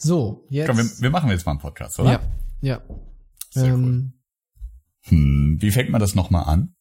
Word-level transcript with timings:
So, 0.00 0.46
jetzt. 0.48 0.68
Komm, 0.68 0.78
wir, 0.78 0.84
wir 1.00 1.10
machen 1.10 1.28
jetzt 1.30 1.44
mal 1.44 1.52
einen 1.52 1.60
Podcast, 1.60 1.98
oder? 1.98 2.12
Ja, 2.12 2.20
ja. 2.60 2.82
Sehr 3.50 3.74
Ähm, 3.74 4.12
Hm, 5.02 5.56
wie 5.60 5.70
fängt 5.72 5.90
man 5.90 6.00
das 6.00 6.14
nochmal 6.14 6.44
an? 6.44 6.74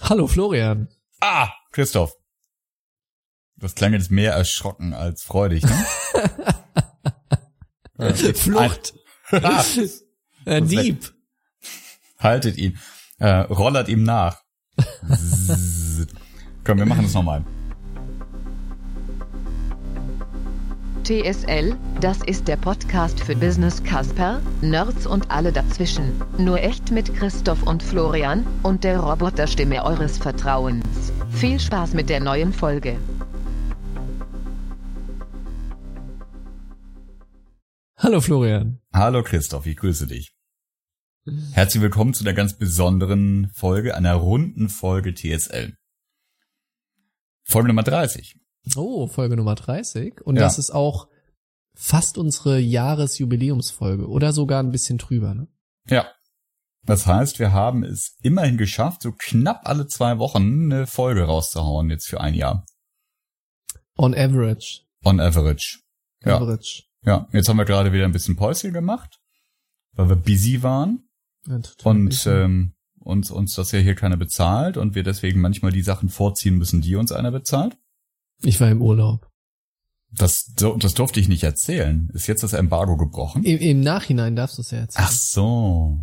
hallo 0.00 0.26
Florian. 0.26 0.88
Ah, 1.20 1.48
Christoph. 1.72 2.12
Das 3.56 3.74
klang 3.74 3.92
jetzt 3.94 4.10
mehr 4.10 4.32
erschrocken 4.34 4.92
als 4.92 5.22
freudig, 5.22 5.62
ne? 5.64 5.86
Ja. 7.98 8.12
Flucht. 8.12 8.94
Ah, 9.30 9.64
Äh, 10.44 10.60
Das 10.60 10.68
Dieb. 10.68 11.14
Haltet 12.18 12.58
ihn. 12.58 12.78
Äh, 13.18 13.28
rollert 13.28 13.88
ihm 13.88 14.02
nach. 14.02 14.42
Komm, 16.64 16.78
wir 16.78 16.86
machen 16.86 17.04
das 17.04 17.14
nochmal. 17.14 17.44
TSL, 21.04 21.76
das 22.00 22.22
ist 22.24 22.48
der 22.48 22.56
Podcast 22.56 23.20
für 23.20 23.36
Business 23.36 23.84
Casper, 23.84 24.40
Nerds 24.62 25.06
und 25.06 25.30
alle 25.30 25.52
dazwischen. 25.52 26.22
Nur 26.38 26.62
echt 26.62 26.90
mit 26.90 27.14
Christoph 27.14 27.62
und 27.62 27.82
Florian 27.82 28.46
und 28.62 28.84
der 28.84 29.00
Roboterstimme 29.00 29.84
eures 29.84 30.16
Vertrauens. 30.16 31.12
Viel 31.30 31.60
Spaß 31.60 31.92
mit 31.92 32.08
der 32.08 32.20
neuen 32.20 32.54
Folge. 32.54 32.98
Hallo 37.98 38.22
Florian. 38.22 38.80
Hallo 38.90 39.22
Christoph, 39.22 39.66
ich 39.66 39.76
grüße 39.76 40.06
dich. 40.06 40.34
Herzlich 41.52 41.82
willkommen 41.82 42.14
zu 42.14 42.24
der 42.24 42.34
ganz 42.34 42.56
besonderen 42.56 43.50
Folge, 43.54 43.94
einer 43.94 44.14
runden 44.14 44.70
Folge 44.70 45.12
TSL. 45.14 45.76
Folge 47.42 47.68
Nummer 47.68 47.82
30. 47.82 48.36
Oh, 48.76 49.06
Folge 49.06 49.36
Nummer 49.36 49.54
30. 49.54 50.20
Und 50.22 50.36
Ja. 50.36 50.42
das 50.42 50.58
ist 50.58 50.70
auch 50.70 51.08
fast 51.74 52.18
unsere 52.18 52.58
Jahresjubiläumsfolge 52.58 54.08
oder 54.08 54.32
sogar 54.32 54.62
ein 54.62 54.70
bisschen 54.70 54.98
drüber, 54.98 55.34
ne? 55.34 55.48
Ja. 55.88 56.06
Das 56.86 57.06
heißt, 57.06 57.38
wir 57.38 57.52
haben 57.52 57.82
es 57.82 58.16
immerhin 58.22 58.58
geschafft, 58.58 59.02
so 59.02 59.12
knapp 59.12 59.62
alle 59.64 59.86
zwei 59.86 60.18
Wochen 60.18 60.70
eine 60.72 60.86
Folge 60.86 61.22
rauszuhauen 61.22 61.88
jetzt 61.90 62.06
für 62.08 62.20
ein 62.20 62.34
Jahr. 62.34 62.66
On 63.96 64.14
average. 64.14 64.82
On 65.04 65.18
average. 65.20 65.80
Ja. 66.24 66.36
Average. 66.36 66.82
Ja, 67.06 67.28
jetzt 67.32 67.48
haben 67.48 67.56
wir 67.56 67.64
gerade 67.64 67.92
wieder 67.92 68.04
ein 68.04 68.12
bisschen 68.12 68.36
Päuschen 68.36 68.72
gemacht, 68.72 69.18
weil 69.92 70.08
wir 70.10 70.16
busy 70.16 70.62
waren 70.62 71.08
Ja, 71.46 71.60
und 71.84 72.08
easy. 72.12 72.30
ähm, 72.30 72.74
uns, 72.98 73.30
uns 73.30 73.54
das 73.54 73.72
ja 73.72 73.78
hier 73.78 73.94
keiner 73.94 74.16
bezahlt 74.16 74.76
und 74.76 74.94
wir 74.94 75.02
deswegen 75.02 75.40
manchmal 75.40 75.72
die 75.72 75.82
Sachen 75.82 76.08
vorziehen 76.08 76.56
müssen, 76.56 76.80
die 76.80 76.96
uns 76.96 77.12
einer 77.12 77.30
bezahlt. 77.30 77.76
Ich 78.44 78.60
war 78.60 78.70
im 78.70 78.82
Urlaub. 78.82 79.28
Das, 80.16 80.52
das 80.54 80.94
durfte 80.94 81.18
ich 81.18 81.28
nicht 81.28 81.42
erzählen. 81.42 82.08
Ist 82.12 82.28
jetzt 82.28 82.42
das 82.42 82.52
Embargo 82.52 82.96
gebrochen? 82.96 83.42
Im, 83.42 83.58
Im 83.58 83.80
Nachhinein 83.80 84.36
darfst 84.36 84.58
du 84.58 84.62
es 84.62 84.70
ja 84.70 84.78
erzählen. 84.78 85.06
Ach 85.08 85.12
so. 85.12 85.98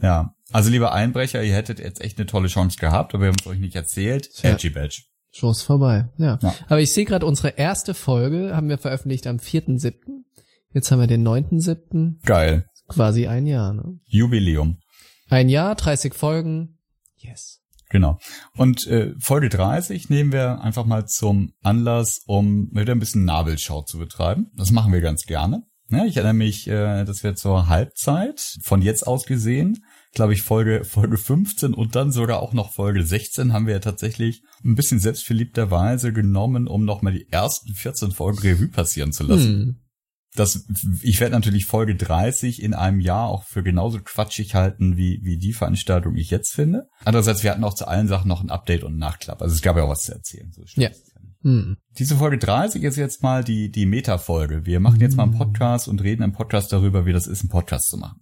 Ja. 0.00 0.34
Also 0.50 0.70
lieber 0.70 0.92
Einbrecher, 0.92 1.42
ihr 1.42 1.54
hättet 1.54 1.78
jetzt 1.78 2.00
echt 2.00 2.18
eine 2.18 2.26
tolle 2.26 2.48
Chance 2.48 2.78
gehabt, 2.78 3.14
aber 3.14 3.24
wir 3.24 3.28
haben 3.28 3.36
es 3.38 3.46
euch 3.46 3.58
nicht 3.58 3.76
erzählt. 3.76 4.30
Tja. 4.34 4.50
Edgy 4.50 4.70
Badge. 4.70 5.02
Schuss 5.30 5.62
vorbei. 5.62 6.08
Ja. 6.16 6.38
Ja. 6.42 6.54
Aber 6.66 6.80
ich 6.80 6.92
sehe 6.92 7.04
gerade, 7.04 7.26
unsere 7.26 7.50
erste 7.50 7.94
Folge 7.94 8.56
haben 8.56 8.68
wir 8.68 8.78
veröffentlicht 8.78 9.26
am 9.26 9.36
4.7. 9.36 9.94
Jetzt 10.72 10.90
haben 10.90 11.00
wir 11.00 11.06
den 11.06 11.26
9.7. 11.26 12.24
Geil. 12.24 12.66
Quasi 12.88 13.28
ein 13.28 13.46
Jahr, 13.46 13.72
ne? 13.72 14.00
Jubiläum. 14.06 14.78
Ein 15.28 15.48
Jahr, 15.48 15.76
30 15.76 16.14
Folgen. 16.14 16.78
Yes. 17.16 17.59
Genau. 17.90 18.18
Und 18.56 18.86
äh, 18.86 19.14
Folge 19.18 19.48
30 19.48 20.08
nehmen 20.08 20.32
wir 20.32 20.60
einfach 20.62 20.86
mal 20.86 21.06
zum 21.06 21.52
Anlass, 21.62 22.22
um 22.26 22.70
wieder 22.72 22.92
ein 22.92 23.00
bisschen 23.00 23.24
Nabelschau 23.24 23.82
zu 23.82 23.98
betreiben. 23.98 24.50
Das 24.54 24.70
machen 24.70 24.92
wir 24.92 25.00
ganz 25.00 25.24
gerne. 25.24 25.64
Ja, 25.90 26.04
ich 26.04 26.16
erinnere 26.16 26.34
mich, 26.34 26.68
äh, 26.68 27.04
dass 27.04 27.24
wir 27.24 27.34
zur 27.34 27.68
Halbzeit, 27.68 28.58
von 28.62 28.80
jetzt 28.80 29.04
aus 29.04 29.26
gesehen, 29.26 29.84
glaube 30.14 30.32
ich, 30.34 30.42
Folge, 30.42 30.84
Folge 30.84 31.18
15 31.18 31.74
und 31.74 31.96
dann 31.96 32.12
sogar 32.12 32.40
auch 32.40 32.52
noch 32.52 32.72
Folge 32.72 33.04
16 33.04 33.52
haben 33.52 33.66
wir 33.66 33.74
ja 33.74 33.80
tatsächlich 33.80 34.42
ein 34.64 34.76
bisschen 34.76 35.00
selbstverliebterweise 35.00 36.12
genommen, 36.12 36.68
um 36.68 36.84
nochmal 36.84 37.12
die 37.12 37.26
ersten 37.30 37.74
14 37.74 38.12
Folgen 38.12 38.38
Revue 38.38 38.68
passieren 38.68 39.12
zu 39.12 39.24
lassen. 39.24 39.46
Hm. 39.46 39.79
Das, 40.36 40.64
ich 41.02 41.18
werde 41.20 41.34
natürlich 41.34 41.66
Folge 41.66 41.96
30 41.96 42.62
in 42.62 42.72
einem 42.74 43.00
Jahr 43.00 43.28
auch 43.28 43.42
für 43.44 43.62
genauso 43.64 43.98
quatschig 44.00 44.54
halten, 44.54 44.96
wie, 44.96 45.20
wie 45.22 45.38
die 45.38 45.52
Veranstaltung 45.52 46.16
ich 46.16 46.30
jetzt 46.30 46.52
finde. 46.52 46.88
Andererseits, 47.04 47.42
wir 47.42 47.50
hatten 47.50 47.64
auch 47.64 47.74
zu 47.74 47.88
allen 47.88 48.06
Sachen 48.06 48.28
noch 48.28 48.40
ein 48.42 48.50
Update 48.50 48.84
und 48.84 48.90
einen 48.92 48.98
Nachklapp. 48.98 49.42
Also 49.42 49.54
es 49.54 49.62
gab 49.62 49.76
ja 49.76 49.82
auch 49.84 49.90
was 49.90 50.02
zu 50.04 50.12
erzählen. 50.12 50.52
So 50.52 50.62
Ja. 50.76 50.88
ist 50.88 51.02
es 51.08 51.12
ja 51.14 51.20
nicht. 51.20 51.36
Hm. 51.42 51.76
Diese 51.98 52.16
Folge 52.16 52.38
30 52.38 52.82
ist 52.84 52.96
jetzt 52.96 53.22
mal 53.22 53.42
die, 53.42 53.70
die 53.70 53.86
Meta-Folge. 53.86 54.66
Wir 54.66 54.78
machen 54.78 55.00
jetzt 55.00 55.16
mal 55.16 55.24
einen 55.24 55.36
Podcast 55.36 55.88
und 55.88 56.00
reden 56.02 56.22
im 56.22 56.32
Podcast 56.32 56.72
darüber, 56.72 57.06
wie 57.06 57.12
das 57.12 57.26
ist, 57.26 57.40
einen 57.40 57.48
Podcast 57.48 57.88
zu 57.88 57.96
machen. 57.96 58.20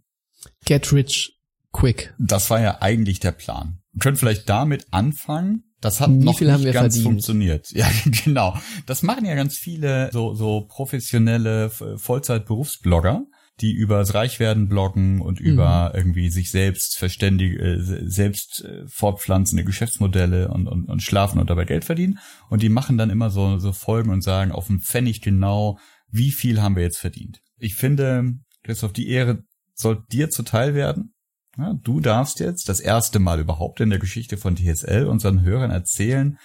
Get 0.64 0.92
rich 0.92 1.34
quick. 1.72 2.14
Das 2.18 2.48
war 2.48 2.60
ja 2.60 2.80
eigentlich 2.80 3.20
der 3.20 3.32
Plan. 3.32 3.80
Wir 3.92 4.00
können 4.00 4.16
vielleicht 4.16 4.48
damit 4.48 4.86
anfangen. 4.92 5.64
Das 5.80 6.00
hat 6.00 6.10
Wie 6.10 6.24
noch 6.24 6.40
nicht 6.40 6.64
ganz 6.72 6.94
verdient? 6.94 7.02
funktioniert. 7.04 7.68
Ja, 7.72 7.88
genau. 8.24 8.56
Das 8.86 9.02
machen 9.02 9.24
ja 9.24 9.34
ganz 9.34 9.56
viele 9.56 10.10
so, 10.12 10.34
so 10.34 10.62
professionelle 10.68 11.66
F- 11.66 11.84
Vollzeit-Berufsblogger, 11.96 13.22
die 13.60 13.72
über 13.72 13.98
das 13.98 14.14
Reichwerden 14.14 14.68
bloggen 14.68 15.20
und 15.20 15.40
Mhm. 15.40 15.46
über 15.46 15.92
irgendwie 15.94 16.30
sich 16.30 16.50
selbst 16.50 16.96
verständige, 16.96 17.58
äh, 17.58 18.08
selbst 18.08 18.64
äh, 18.64 18.84
fortpflanzende 18.88 19.64
Geschäftsmodelle 19.64 20.48
und, 20.48 20.66
und, 20.68 20.88
und 20.88 21.02
schlafen 21.02 21.38
und 21.40 21.50
dabei 21.50 21.64
Geld 21.64 21.84
verdienen. 21.84 22.18
Und 22.50 22.62
die 22.62 22.68
machen 22.68 22.98
dann 22.98 23.10
immer 23.10 23.30
so, 23.30 23.58
so 23.58 23.72
Folgen 23.72 24.10
und 24.10 24.22
sagen 24.22 24.52
auf 24.52 24.66
dem 24.68 24.80
Pfennig 24.80 25.20
genau, 25.20 25.78
wie 26.10 26.30
viel 26.30 26.60
haben 26.62 26.76
wir 26.76 26.82
jetzt 26.84 26.98
verdient. 26.98 27.40
Ich 27.58 27.74
finde, 27.74 28.34
Christoph, 28.64 28.92
die 28.92 29.08
Ehre 29.08 29.42
soll 29.74 30.02
dir 30.10 30.30
zuteil 30.30 30.74
werden. 30.74 31.12
Ja, 31.58 31.74
du 31.82 31.98
darfst 31.98 32.38
jetzt 32.38 32.68
das 32.68 32.78
erste 32.78 33.18
Mal 33.18 33.40
überhaupt 33.40 33.80
in 33.80 33.90
der 33.90 33.98
Geschichte 33.98 34.36
von 34.36 34.54
TSL 34.54 35.06
unseren 35.06 35.42
Hörern 35.42 35.72
erzählen, 35.72 36.38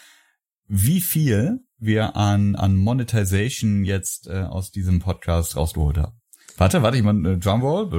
wie 0.68 1.01
viel 1.01 1.59
wir 1.78 2.16
an, 2.16 2.56
an 2.56 2.75
Monetization 2.75 3.84
jetzt 3.84 4.28
äh, 4.28 4.41
aus 4.41 4.72
diesem 4.72 5.00
Podcast 5.00 5.56
rausgeholt 5.56 5.97
haben. 5.97 6.19
Warte, 6.57 6.81
warte, 6.81 6.97
ich 6.97 7.03
mal 7.03 7.25
äh, 7.25 7.38
Drumroll. 7.38 7.90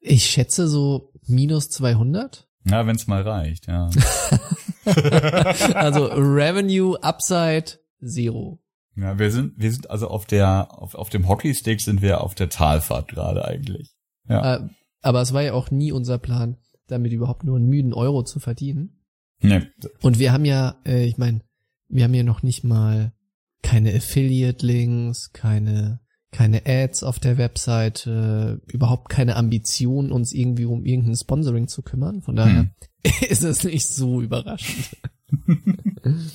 Ich 0.00 0.24
schätze 0.24 0.68
so 0.68 1.12
minus 1.26 1.68
200. 1.68 2.48
Ja, 2.64 2.86
wenn's 2.86 3.06
mal 3.06 3.22
reicht, 3.22 3.66
ja. 3.66 3.90
Also 5.74 6.06
Revenue, 6.06 6.96
Upside, 7.02 7.78
Zero. 8.04 8.60
Ja, 8.96 9.18
wir 9.18 9.30
sind, 9.30 9.52
wir 9.56 9.70
sind 9.70 9.90
also 9.90 10.08
auf 10.08 10.26
der, 10.26 10.68
auf, 10.70 10.94
auf 10.94 11.08
dem 11.08 11.28
Hockeystick 11.28 11.80
sind 11.80 12.02
wir 12.02 12.20
auf 12.22 12.34
der 12.34 12.48
Talfahrt 12.48 13.08
gerade 13.08 13.44
eigentlich. 13.44 13.94
Ja. 14.28 14.56
Äh, 14.56 14.68
aber 15.00 15.20
es 15.20 15.32
war 15.32 15.42
ja 15.42 15.52
auch 15.52 15.70
nie 15.70 15.92
unser 15.92 16.18
Plan, 16.18 16.56
damit 16.86 17.12
überhaupt 17.12 17.44
nur 17.44 17.56
einen 17.56 17.68
müden 17.68 17.92
Euro 17.92 18.22
zu 18.22 18.40
verdienen. 18.40 19.00
Nee, 19.40 19.62
Und 20.00 20.18
wir 20.18 20.32
haben 20.32 20.44
ja, 20.44 20.76
äh, 20.86 21.04
ich 21.04 21.18
meine, 21.18 21.40
wir 21.88 22.04
haben 22.04 22.14
ja 22.14 22.22
noch 22.22 22.42
nicht 22.42 22.62
mal 22.62 23.12
keine 23.62 23.94
Affiliate-Links, 23.94 25.32
keine, 25.32 26.00
keine 26.30 26.62
Ads 26.64 27.02
auf 27.02 27.18
der 27.18 27.38
Webseite, 27.38 28.60
überhaupt 28.66 29.08
keine 29.08 29.36
Ambition, 29.36 30.12
uns 30.12 30.32
irgendwie 30.32 30.64
um 30.64 30.84
irgendein 30.84 31.16
Sponsoring 31.16 31.66
zu 31.66 31.82
kümmern. 31.82 32.22
Von 32.22 32.36
daher 32.36 32.70
ist 33.28 33.42
es 33.42 33.64
nicht 33.64 33.88
so 33.88 34.20
überraschend. 34.20 34.90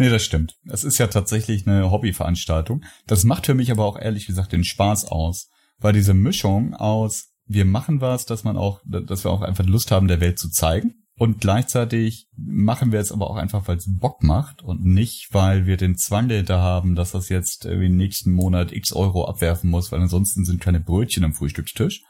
Nee, 0.00 0.10
das 0.10 0.22
stimmt. 0.22 0.56
Es 0.70 0.84
ist 0.84 0.98
ja 0.98 1.08
tatsächlich 1.08 1.66
eine 1.66 1.90
Hobbyveranstaltung. 1.90 2.84
Das 3.08 3.24
macht 3.24 3.46
für 3.46 3.54
mich 3.54 3.72
aber 3.72 3.84
auch 3.84 3.98
ehrlich 3.98 4.26
gesagt 4.26 4.52
den 4.52 4.62
Spaß 4.62 5.06
aus, 5.06 5.50
weil 5.78 5.92
diese 5.92 6.14
Mischung 6.14 6.74
aus 6.74 7.28
wir 7.48 7.64
machen 7.64 8.00
was, 8.00 8.26
dass 8.26 8.44
man 8.44 8.56
auch, 8.56 8.80
dass 8.84 9.24
wir 9.24 9.30
auch 9.30 9.40
einfach 9.40 9.64
Lust 9.64 9.90
haben, 9.90 10.06
der 10.06 10.20
Welt 10.20 10.38
zu 10.38 10.50
zeigen. 10.50 10.94
Und 11.16 11.40
gleichzeitig 11.40 12.28
machen 12.36 12.92
wir 12.92 13.00
es 13.00 13.10
aber 13.10 13.28
auch 13.28 13.36
einfach, 13.36 13.66
weil 13.66 13.78
es 13.78 13.88
Bock 13.88 14.22
macht 14.22 14.62
und 14.62 14.84
nicht, 14.84 15.28
weil 15.32 15.66
wir 15.66 15.76
den 15.76 15.96
Zwang 15.96 16.28
dahinter 16.28 16.60
haben, 16.60 16.94
dass 16.94 17.10
das 17.10 17.28
jetzt 17.28 17.64
irgendwie 17.64 17.88
nächsten 17.88 18.30
Monat 18.30 18.70
x 18.70 18.92
Euro 18.92 19.24
abwerfen 19.24 19.68
muss, 19.68 19.90
weil 19.90 20.00
ansonsten 20.00 20.44
sind 20.44 20.60
keine 20.60 20.78
Brötchen 20.78 21.24
am 21.24 21.32
Frühstückstisch. 21.32 22.04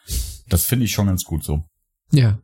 Das 0.48 0.66
finde 0.66 0.84
ich 0.84 0.92
schon 0.92 1.06
ganz 1.06 1.24
gut 1.24 1.42
so. 1.42 1.62
Ja. 2.12 2.40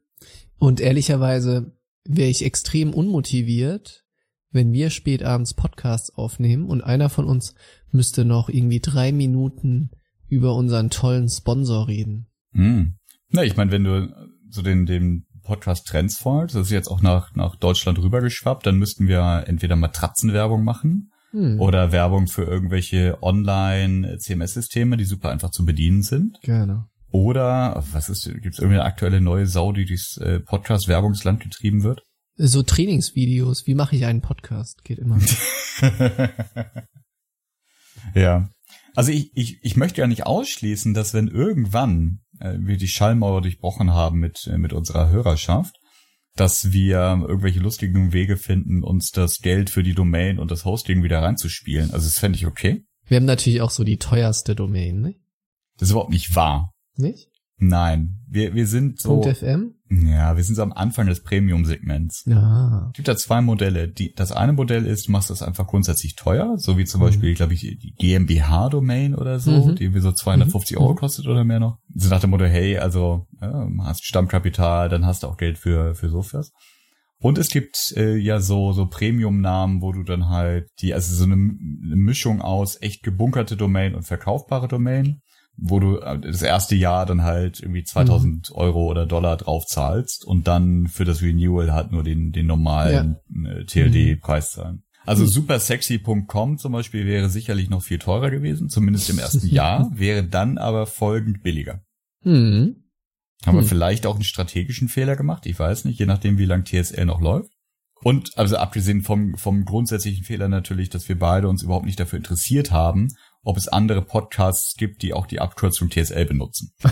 Und 0.56 0.80
ehrlicherweise 0.80 1.76
wäre 2.04 2.30
ich 2.30 2.44
extrem 2.44 2.94
unmotiviert, 2.94 4.04
wenn 4.50 4.72
wir 4.72 4.88
spät 4.88 5.22
abends 5.22 5.52
Podcasts 5.52 6.14
aufnehmen 6.14 6.64
und 6.64 6.82
einer 6.82 7.10
von 7.10 7.26
uns 7.26 7.54
müsste 7.90 8.24
noch 8.24 8.48
irgendwie 8.48 8.80
drei 8.80 9.12
Minuten 9.12 9.90
über 10.28 10.54
unseren 10.54 10.90
tollen 10.90 11.28
Sponsor 11.28 11.88
reden. 11.88 12.26
Hm. 12.52 12.94
Na, 13.30 13.44
ich 13.44 13.56
meine, 13.56 13.70
wenn 13.70 13.84
du 13.84 14.14
so 14.48 14.62
den, 14.62 14.86
den 14.86 15.26
Podcast 15.42 15.86
Trends 15.86 16.16
folgst, 16.16 16.56
das 16.56 16.66
ist 16.66 16.72
jetzt 16.72 16.88
auch 16.88 17.02
nach, 17.02 17.34
nach 17.34 17.56
Deutschland 17.56 17.98
rübergeschwappt, 17.98 18.66
dann 18.66 18.78
müssten 18.78 19.08
wir 19.08 19.44
entweder 19.46 19.76
Matratzenwerbung 19.76 20.64
machen 20.64 21.10
Hm. 21.34 21.60
oder 21.60 21.90
Werbung 21.90 22.28
für 22.28 22.44
irgendwelche 22.44 23.20
Online-CMS-Systeme, 23.20 24.96
die 24.96 25.04
super 25.04 25.30
einfach 25.30 25.50
zu 25.50 25.64
bedienen 25.64 26.02
sind. 26.02 26.40
Gerne. 26.42 26.86
Oder, 27.10 27.82
was 27.90 28.08
ist, 28.08 28.24
gibt 28.40 28.54
es 28.54 28.60
irgendeine 28.60 28.84
aktuelle 28.84 29.20
neue 29.20 29.48
Sau, 29.48 29.72
die 29.72 29.84
durchs 29.84 30.16
äh, 30.18 30.38
Podcast-Werbungsland 30.38 31.40
getrieben 31.40 31.82
wird? 31.82 32.04
So 32.36 32.62
Trainingsvideos, 32.62 33.66
wie 33.66 33.74
mache 33.74 33.96
ich 33.96 34.04
einen 34.04 34.20
Podcast? 34.20 34.84
Geht 34.84 35.00
immer. 35.00 35.18
ja. 38.14 38.48
Also 38.94 39.10
ich, 39.10 39.30
ich, 39.34 39.58
ich 39.62 39.76
möchte 39.76 40.00
ja 40.00 40.06
nicht 40.06 40.26
ausschließen, 40.26 40.94
dass 40.94 41.14
wenn 41.14 41.28
irgendwann 41.28 42.20
äh, 42.40 42.54
wir 42.58 42.76
die 42.76 42.88
Schallmauer 42.88 43.42
durchbrochen 43.42 43.92
haben 43.92 44.18
mit, 44.18 44.46
äh, 44.46 44.58
mit 44.58 44.72
unserer 44.72 45.10
Hörerschaft, 45.10 45.74
dass 46.36 46.72
wir 46.72 47.24
irgendwelche 47.28 47.60
lustigen 47.60 48.12
Wege 48.12 48.36
finden, 48.36 48.82
uns 48.82 49.10
das 49.10 49.38
Geld 49.38 49.70
für 49.70 49.82
die 49.82 49.94
Domain 49.94 50.38
und 50.38 50.50
das 50.50 50.64
Hosting 50.64 51.02
wieder 51.02 51.22
reinzuspielen. 51.22 51.92
Also 51.92 52.06
das 52.06 52.18
fände 52.18 52.36
ich 52.36 52.46
okay. 52.46 52.84
Wir 53.06 53.18
haben 53.18 53.24
natürlich 53.24 53.60
auch 53.60 53.70
so 53.70 53.84
die 53.84 53.98
teuerste 53.98 54.54
Domain, 54.54 55.00
ne? 55.00 55.14
Das 55.76 55.88
ist 55.88 55.92
überhaupt 55.92 56.12
nicht 56.12 56.34
wahr. 56.34 56.72
Nicht? 56.96 57.28
Nein, 57.58 58.20
wir, 58.28 58.54
wir 58.54 58.66
sind 58.66 59.00
so. 59.00 59.22
.fm? 59.22 59.74
Ja, 59.90 60.36
wir 60.36 60.42
sind 60.42 60.56
so 60.56 60.62
am 60.62 60.72
Anfang 60.72 61.06
des 61.06 61.22
Premium-Segments. 61.22 62.24
Ja. 62.26 62.88
Es 62.88 62.96
gibt 62.96 63.06
da 63.06 63.16
zwei 63.16 63.40
Modelle. 63.40 63.86
Die, 63.86 64.12
das 64.12 64.32
eine 64.32 64.52
Modell 64.52 64.86
ist, 64.86 65.06
du 65.06 65.12
machst 65.12 65.30
das 65.30 65.40
einfach 65.42 65.66
grundsätzlich 65.68 66.16
teuer, 66.16 66.54
so 66.58 66.76
wie 66.76 66.84
zum 66.84 67.00
Mhm. 67.00 67.04
Beispiel, 67.04 67.34
glaube 67.34 67.54
ich, 67.54 67.60
die 67.60 67.94
GmbH-Domain 67.96 69.14
oder 69.14 69.38
so, 69.38 69.50
Mhm. 69.68 69.76
die 69.76 69.84
irgendwie 69.84 70.00
so 70.00 70.10
250 70.10 70.76
Mhm. 70.76 70.82
Euro 70.82 70.94
kostet 70.96 71.26
oder 71.28 71.44
mehr 71.44 71.60
noch. 71.60 71.78
So 71.94 72.08
nach 72.08 72.20
dem 72.20 72.30
Motto, 72.30 72.44
hey, 72.44 72.78
also 72.78 73.26
ja, 73.40 73.68
hast 73.82 74.04
Stammkapital, 74.04 74.88
dann 74.88 75.06
hast 75.06 75.22
du 75.22 75.28
auch 75.28 75.36
Geld 75.36 75.56
für, 75.58 75.94
für 75.94 76.08
Sofas. 76.08 76.52
Und 77.20 77.38
es 77.38 77.48
gibt 77.48 77.94
äh, 77.96 78.16
ja 78.16 78.40
so 78.40 78.72
so 78.72 78.86
Premium-Namen, 78.86 79.80
wo 79.80 79.92
du 79.92 80.02
dann 80.02 80.28
halt 80.28 80.68
die, 80.80 80.92
also 80.92 81.14
so 81.14 81.24
eine, 81.24 81.34
eine 81.34 81.96
Mischung 81.96 82.42
aus 82.42 82.76
echt 82.82 83.02
gebunkerte 83.02 83.56
Domain 83.56 83.94
und 83.94 84.02
verkaufbare 84.02 84.66
Domain, 84.68 85.20
wo 85.56 85.78
du 85.80 85.98
äh, 85.98 86.18
das 86.18 86.42
erste 86.42 86.74
Jahr 86.74 87.06
dann 87.06 87.22
halt 87.22 87.60
irgendwie 87.60 87.84
2000 87.84 88.50
Euro 88.52 88.86
oder 88.90 89.06
Dollar 89.06 89.36
drauf 89.36 89.66
zahlst 89.66 90.24
und 90.24 90.46
dann 90.48 90.88
für 90.88 91.04
das 91.04 91.22
Renewal 91.22 91.72
halt 91.72 91.92
nur 91.92 92.02
den 92.02 92.32
den 92.32 92.46
normalen 92.46 93.16
äh, 93.46 93.64
TLD-Preis 93.64 94.52
zahlen. 94.52 94.82
Also 95.06 95.24
Mhm. 95.24 95.28
supersexy.com 95.28 96.58
zum 96.58 96.72
Beispiel 96.72 97.06
wäre 97.06 97.28
sicherlich 97.28 97.68
noch 97.68 97.82
viel 97.82 97.98
teurer 97.98 98.30
gewesen, 98.30 98.68
zumindest 98.70 99.10
im 99.10 99.18
ersten 99.18 99.46
Jahr, 99.48 99.90
wäre 99.94 100.24
dann 100.24 100.56
aber 100.58 100.86
folgend 100.86 101.42
billiger. 101.42 101.82
Hm. 102.22 102.76
Haben 103.44 103.56
wir 103.58 103.62
Hm. 103.62 103.68
vielleicht 103.68 104.06
auch 104.06 104.14
einen 104.14 104.24
strategischen 104.24 104.88
Fehler 104.88 105.16
gemacht? 105.16 105.44
Ich 105.46 105.58
weiß 105.58 105.84
nicht, 105.84 105.98
je 105.98 106.06
nachdem, 106.06 106.38
wie 106.38 106.46
lang 106.46 106.64
TSL 106.64 107.04
noch 107.04 107.20
läuft. 107.20 107.50
Und 108.02 108.36
also 108.38 108.56
abgesehen 108.56 109.02
vom, 109.02 109.36
vom 109.36 109.64
grundsätzlichen 109.64 110.24
Fehler 110.24 110.48
natürlich, 110.48 110.88
dass 110.90 111.08
wir 111.08 111.18
beide 111.18 111.48
uns 111.48 111.62
überhaupt 111.62 111.86
nicht 111.86 112.00
dafür 112.00 112.18
interessiert 112.18 112.70
haben, 112.70 113.08
ob 113.44 113.56
es 113.56 113.68
andere 113.68 114.02
Podcasts 114.02 114.74
gibt, 114.76 115.02
die 115.02 115.12
auch 115.12 115.26
die 115.26 115.40
Abkürzung 115.40 115.90
TSL 115.90 116.24
benutzen. 116.26 116.72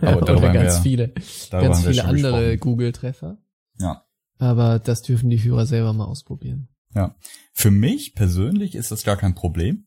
Aber 0.00 0.20
darüber 0.22 0.50
Oder 0.50 0.52
ganz 0.52 0.74
wir- 0.76 0.82
viele, 0.82 1.14
ganz 1.50 1.86
viele 1.86 2.04
andere. 2.04 2.58
Google-Treffer. 2.58 3.38
Ja. 3.78 4.04
Aber 4.38 4.78
das 4.80 5.02
dürfen 5.02 5.30
die 5.30 5.42
Hörer 5.42 5.66
selber 5.66 5.92
mal 5.92 6.04
ausprobieren. 6.06 6.68
Ja. 6.94 7.14
Für 7.52 7.70
mich 7.70 8.14
persönlich 8.14 8.74
ist 8.74 8.90
das 8.90 9.04
gar 9.04 9.16
kein 9.16 9.34
Problem, 9.34 9.86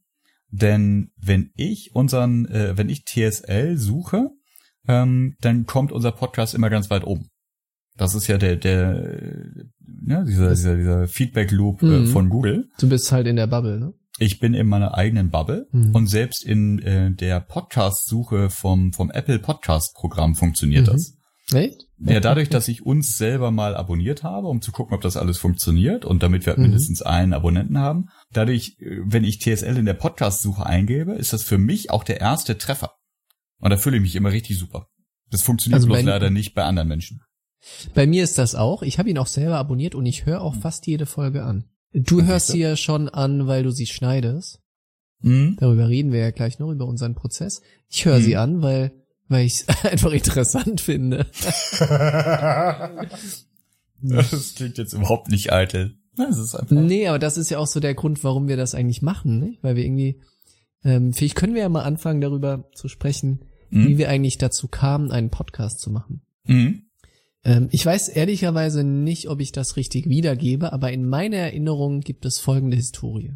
denn 0.50 1.12
wenn 1.18 1.52
ich 1.56 1.94
unseren, 1.94 2.46
äh, 2.48 2.78
wenn 2.78 2.90
ich 2.90 3.04
TSL 3.06 3.78
suche, 3.78 4.30
ähm, 4.88 5.36
dann 5.42 5.66
kommt 5.66 5.92
unser 5.92 6.12
Podcast 6.14 6.54
immer 6.56 6.70
ganz 6.70 6.90
weit 6.90 7.06
oben. 7.06 7.30
Das 7.98 8.14
ist 8.16 8.28
ja 8.28 8.38
der, 8.38 8.56
der, 8.56 9.52
ja, 10.06 10.24
dieser, 10.24 10.50
dieser, 10.52 10.76
dieser 10.78 11.08
Feedback 11.08 11.52
Loop 11.52 11.82
äh, 11.82 11.86
Mhm. 12.02 12.08
von 12.08 12.30
Google. 12.30 12.70
Du 12.80 12.88
bist 12.88 13.12
halt 13.12 13.28
in 13.28 13.36
der 13.36 13.48
Bubble, 13.48 13.80
ne? 13.80 13.94
Ich 14.20 14.40
bin 14.40 14.54
in 14.54 14.68
meiner 14.68 14.96
eigenen 14.96 15.30
Bubble 15.30 15.68
Mhm. 15.72 15.94
und 15.96 16.08
selbst 16.08 16.44
in 16.44 16.80
äh, 16.80 17.12
der 17.12 17.40
Podcast-Suche 17.40 18.50
vom, 18.50 18.94
vom 18.94 19.12
Apple 19.12 19.40
Podcast-Programm 19.40 20.36
funktioniert 20.36 20.88
Mhm. 20.88 20.92
das. 20.92 21.14
Echt? 21.54 21.86
Ja, 22.00 22.20
dadurch, 22.20 22.50
dass 22.50 22.68
ich 22.68 22.86
uns 22.86 23.18
selber 23.18 23.52
mal 23.52 23.76
abonniert 23.76 24.24
habe, 24.24 24.48
um 24.48 24.62
zu 24.62 24.72
gucken, 24.72 24.94
ob 24.96 25.02
das 25.02 25.16
alles 25.18 25.38
funktioniert 25.38 26.04
und 26.04 26.22
damit 26.22 26.46
wir 26.46 26.56
Mhm. 26.58 26.64
mindestens 26.64 27.02
einen 27.02 27.34
Abonnenten 27.34 27.78
haben. 27.78 28.10
Dadurch, 28.34 28.76
äh, 28.80 28.98
wenn 29.06 29.24
ich 29.24 29.40
TSL 29.40 29.78
in 29.78 29.86
der 29.86 29.94
Podcast-Suche 29.94 30.66
eingebe, 30.66 31.14
ist 31.14 31.32
das 31.34 31.44
für 31.44 31.58
mich 31.58 31.90
auch 31.92 32.04
der 32.04 32.20
erste 32.20 32.58
Treffer. 32.58 32.92
Und 33.60 33.70
da 33.70 33.78
fühle 33.78 33.98
ich 33.98 34.02
mich 34.04 34.16
immer 34.16 34.32
richtig 34.32 34.60
super. 34.60 34.88
Das 35.30 35.42
funktioniert 35.42 35.78
Also 35.78 35.88
bloß 35.88 36.04
leider 36.04 36.30
nicht 36.30 36.54
bei 36.54 36.64
anderen 36.64 36.88
Menschen. 36.88 37.22
Bei 37.94 38.06
mir 38.08 38.24
ist 38.24 38.38
das 38.38 38.54
auch. 38.56 38.82
Ich 38.84 39.00
habe 39.00 39.10
ihn 39.10 39.18
auch 39.18 39.28
selber 39.28 39.58
abonniert 39.58 39.96
und 39.96 40.06
ich 40.06 40.26
höre 40.26 40.42
auch 40.42 40.56
fast 40.56 40.86
jede 40.88 41.06
Folge 41.06 41.44
an. 41.44 41.66
Du 42.04 42.24
hörst 42.24 42.48
sie 42.48 42.60
ja 42.60 42.76
schon 42.76 43.10
an, 43.10 43.48
weil 43.48 43.64
du 43.64 43.72
sie 43.72 43.86
schneidest. 43.88 44.60
Mhm. 45.22 45.58
Darüber 45.60 45.90
reden 45.90 46.12
wir 46.12 46.20
ja 46.20 46.32
gleich 46.32 46.60
noch, 46.60 46.72
über 46.72 46.86
unseren 46.86 47.16
Prozess. 47.16 47.62
Ich 47.90 48.06
höre 48.06 48.20
Mhm. 48.20 48.24
sie 48.24 48.36
an, 48.38 48.62
weil, 48.62 48.92
weil 49.28 49.46
ich 49.46 49.62
es 49.68 49.68
einfach 49.86 50.12
interessant 50.12 50.80
finde. 50.82 51.26
das 54.02 54.56
klingt 54.56 54.78
jetzt 54.78 54.94
überhaupt 54.94 55.30
nicht 55.30 55.52
eitel. 55.52 55.98
Das 56.16 56.38
ist 56.38 56.56
einfach. 56.56 56.76
Nee, 56.76 57.08
aber 57.08 57.20
das 57.20 57.38
ist 57.38 57.50
ja 57.50 57.60
auch 57.60 57.68
so 57.68 57.80
der 57.80 57.94
Grund, 57.94 58.24
warum 58.24 58.48
wir 58.48 58.58
das 58.58 58.74
eigentlich 58.76 59.02
machen, 59.02 59.40
nicht? 59.40 59.64
Weil 59.64 59.76
wir 59.76 59.84
irgendwie, 59.84 60.22
ähm, 60.84 61.14
vielleicht 61.14 61.36
können 61.36 61.54
wir 61.54 61.62
ja 61.62 61.70
mal 61.70 61.84
anfangen, 61.84 62.22
darüber 62.22 62.70
zu 62.74 62.88
sprechen, 62.88 63.46
wie 63.70 63.94
Mhm. 63.94 63.98
wir 63.98 64.10
eigentlich 64.10 64.38
dazu 64.38 64.68
kamen, 64.68 65.12
einen 65.12 65.30
Podcast 65.30 65.80
zu 65.80 65.92
machen. 65.92 66.22
Mhm. 66.46 66.84
Ähm, 67.48 67.70
ich 67.72 67.84
weiß 67.84 68.10
ehrlicherweise 68.10 68.84
nicht, 68.84 69.30
ob 69.30 69.40
ich 69.40 69.54
das 69.54 69.78
richtig 69.78 70.08
wiedergebe, 70.08 70.74
aber 70.74 70.92
in 70.92 71.08
meiner 71.08 71.38
Erinnerung 71.38 72.02
gibt 72.02 72.26
es 72.26 72.40
folgende 72.40 72.76
Historie. 72.76 73.34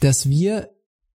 Dass 0.00 0.28
wir 0.28 0.70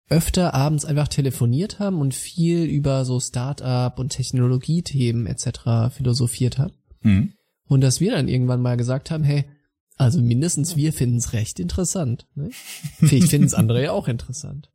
öfter 0.09 0.53
abends 0.53 0.83
einfach 0.83 1.07
telefoniert 1.07 1.79
haben 1.79 2.01
und 2.01 2.13
viel 2.13 2.65
über 2.65 3.05
so 3.05 3.21
Start-up 3.21 3.97
und 3.97 4.09
Technologiethemen 4.09 5.25
etc. 5.25 5.95
philosophiert 5.95 6.57
haben. 6.57 6.73
Mhm. 7.01 7.33
Und 7.65 7.79
dass 7.79 8.01
wir 8.01 8.11
dann 8.11 8.27
irgendwann 8.27 8.61
mal 8.61 8.75
gesagt 8.75 9.09
haben, 9.09 9.23
hey, 9.23 9.45
also 9.95 10.21
mindestens 10.21 10.75
wir 10.75 10.91
finden 10.91 11.17
es 11.17 11.31
recht 11.31 11.61
interessant. 11.61 12.27
Ne? 12.35 12.49
Vielleicht 12.51 13.29
finden 13.29 13.47
es 13.47 13.53
andere 13.53 13.81
ja 13.81 13.91
auch 13.93 14.09
interessant. 14.09 14.69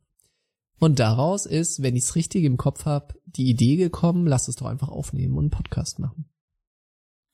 Und 0.79 0.97
daraus 0.97 1.45
ist, 1.45 1.83
wenn 1.83 1.95
ich 1.95 2.05
es 2.05 2.15
richtig 2.15 2.43
im 2.43 2.57
Kopf 2.57 2.85
habe, 2.85 3.13
die 3.25 3.47
Idee 3.47 3.75
gekommen, 3.75 4.25
lass 4.25 4.47
es 4.47 4.55
doch 4.55 4.65
einfach 4.65 4.89
aufnehmen 4.89 5.35
und 5.35 5.45
einen 5.45 5.49
Podcast 5.51 5.99
machen. 5.99 6.25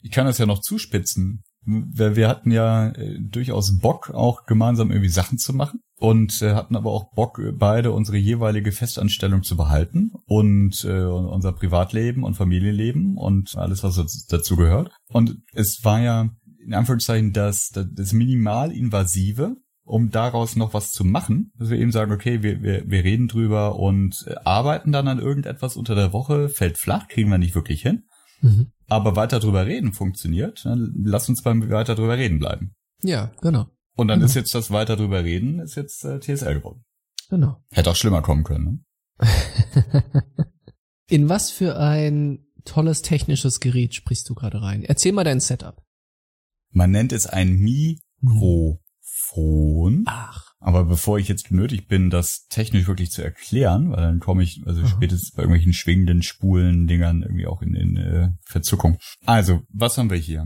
Ich 0.03 0.11
kann 0.11 0.25
das 0.25 0.37
ja 0.37 0.45
noch 0.45 0.59
zuspitzen. 0.59 1.43
Wir, 1.65 2.17
wir 2.17 2.27
hatten 2.27 2.51
ja 2.51 2.89
äh, 2.89 3.17
durchaus 3.21 3.79
Bock, 3.79 4.09
auch 4.09 4.45
gemeinsam 4.45 4.91
irgendwie 4.91 5.09
Sachen 5.09 5.37
zu 5.37 5.53
machen 5.53 5.79
und 5.97 6.41
äh, 6.41 6.55
hatten 6.55 6.75
aber 6.75 6.91
auch 6.91 7.11
Bock, 7.15 7.39
äh, 7.39 7.53
beide 7.53 7.93
unsere 7.93 8.17
jeweilige 8.17 8.73
Festanstellung 8.73 9.43
zu 9.43 9.55
behalten 9.55 10.11
und 10.25 10.83
äh, 10.83 11.05
unser 11.05 11.53
Privatleben 11.53 12.25
und 12.25 12.35
Familienleben 12.35 13.17
und 13.17 13.55
alles, 13.55 13.81
was 13.81 13.95
dazu- 14.27 14.57
gehört. 14.57 14.91
Und 15.07 15.37
es 15.53 15.79
war 15.83 16.01
ja 16.01 16.29
in 16.65 16.73
Anführungszeichen 16.73 17.31
das, 17.31 17.69
das, 17.69 17.87
das 17.93 18.11
Minimalinvasive, 18.11 19.55
um 19.85 20.09
daraus 20.09 20.57
noch 20.57 20.73
was 20.73 20.91
zu 20.91 21.05
machen, 21.05 21.51
dass 21.57 21.69
wir 21.69 21.79
eben 21.79 21.91
sagen, 21.93 22.11
okay, 22.11 22.43
wir, 22.43 22.61
wir, 22.61 22.83
wir 22.85 23.03
reden 23.05 23.29
drüber 23.29 23.77
und 23.79 24.25
äh, 24.27 24.35
arbeiten 24.43 24.91
dann 24.91 25.07
an 25.07 25.19
irgendetwas 25.19 25.77
unter 25.77 25.95
der 25.95 26.11
Woche, 26.11 26.49
fällt 26.49 26.77
flach, 26.77 27.07
kriegen 27.07 27.29
wir 27.29 27.37
nicht 27.37 27.55
wirklich 27.55 27.81
hin. 27.81 28.03
Mhm. 28.43 28.71
Aber 28.87 29.15
weiter 29.15 29.39
drüber 29.39 29.65
reden 29.65 29.93
funktioniert, 29.93 30.65
dann 30.65 30.93
lass 31.03 31.29
uns 31.29 31.41
beim 31.41 31.69
weiter 31.71 31.95
drüber 31.95 32.17
reden 32.17 32.37
bleiben. 32.39 32.75
Ja, 33.01 33.31
genau. 33.41 33.67
Und 33.95 34.09
dann 34.09 34.19
Mhm. 34.19 34.25
ist 34.25 34.33
jetzt 34.35 34.53
das 34.53 34.69
weiter 34.71 34.95
drüber 34.97 35.23
reden, 35.23 35.59
ist 35.59 35.75
jetzt 35.75 36.03
äh, 36.03 36.19
TSL 36.19 36.55
geworden. 36.55 36.83
Genau. 37.29 37.63
Hätte 37.71 37.89
auch 37.91 37.95
schlimmer 37.95 38.21
kommen 38.21 38.43
können. 38.43 38.85
Ne? 39.19 39.19
In 41.09 41.29
was 41.29 41.51
für 41.51 41.77
ein 41.77 42.45
tolles 42.65 43.01
technisches 43.01 43.59
Gerät 43.59 43.93
sprichst 43.95 44.29
du 44.29 44.35
gerade 44.35 44.61
rein? 44.61 44.83
Erzähl 44.83 45.11
mal 45.13 45.23
dein 45.23 45.39
Setup. 45.39 45.81
Man 46.71 46.91
nennt 46.91 47.13
es 47.13 47.25
ein 47.27 47.55
Mikrofon. 47.57 48.83
Ach. 50.07 50.52
Aber 50.65 50.85
bevor 50.85 51.19
ich 51.19 51.27
jetzt 51.27 51.49
genötigt 51.49 51.89
bin, 51.89 52.09
das 52.09 52.45
technisch 52.49 52.87
wirklich 52.87 53.11
zu 53.11 53.21
erklären, 53.21 53.91
weil 53.91 54.01
dann 54.01 54.19
komme 54.21 54.43
ich 54.43 54.61
also 54.65 54.81
Aha. 54.81 54.87
spätestens 54.87 55.31
bei 55.33 55.43
irgendwelchen 55.43 55.73
schwingenden 55.73 56.23
Spulen 56.23 56.87
Dingern 56.87 57.21
irgendwie 57.21 57.47
auch 57.47 57.61
in, 57.61 57.75
in 57.75 57.97
äh, 57.97 58.29
Verzuckung. 58.45 58.97
Also, 59.25 59.61
was 59.73 59.97
haben 59.97 60.09
wir 60.09 60.17
hier? 60.17 60.45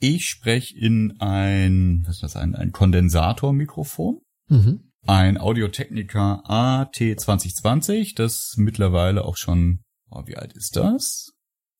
Ich 0.00 0.26
spreche 0.26 0.76
in 0.76 1.20
ein, 1.20 2.02
was 2.06 2.16
ist 2.16 2.22
das, 2.24 2.34
ein, 2.36 2.56
ein 2.56 2.72
Kondensatormikrofon. 2.72 4.18
Mhm. 4.48 4.90
ein 5.06 5.38
Audio-Technica 5.38 6.42
AT2020, 6.46 8.14
das 8.16 8.54
mittlerweile 8.56 9.24
auch 9.24 9.36
schon, 9.36 9.80
oh, 10.10 10.22
wie 10.26 10.36
alt 10.36 10.52
ist 10.54 10.76
das? 10.76 11.32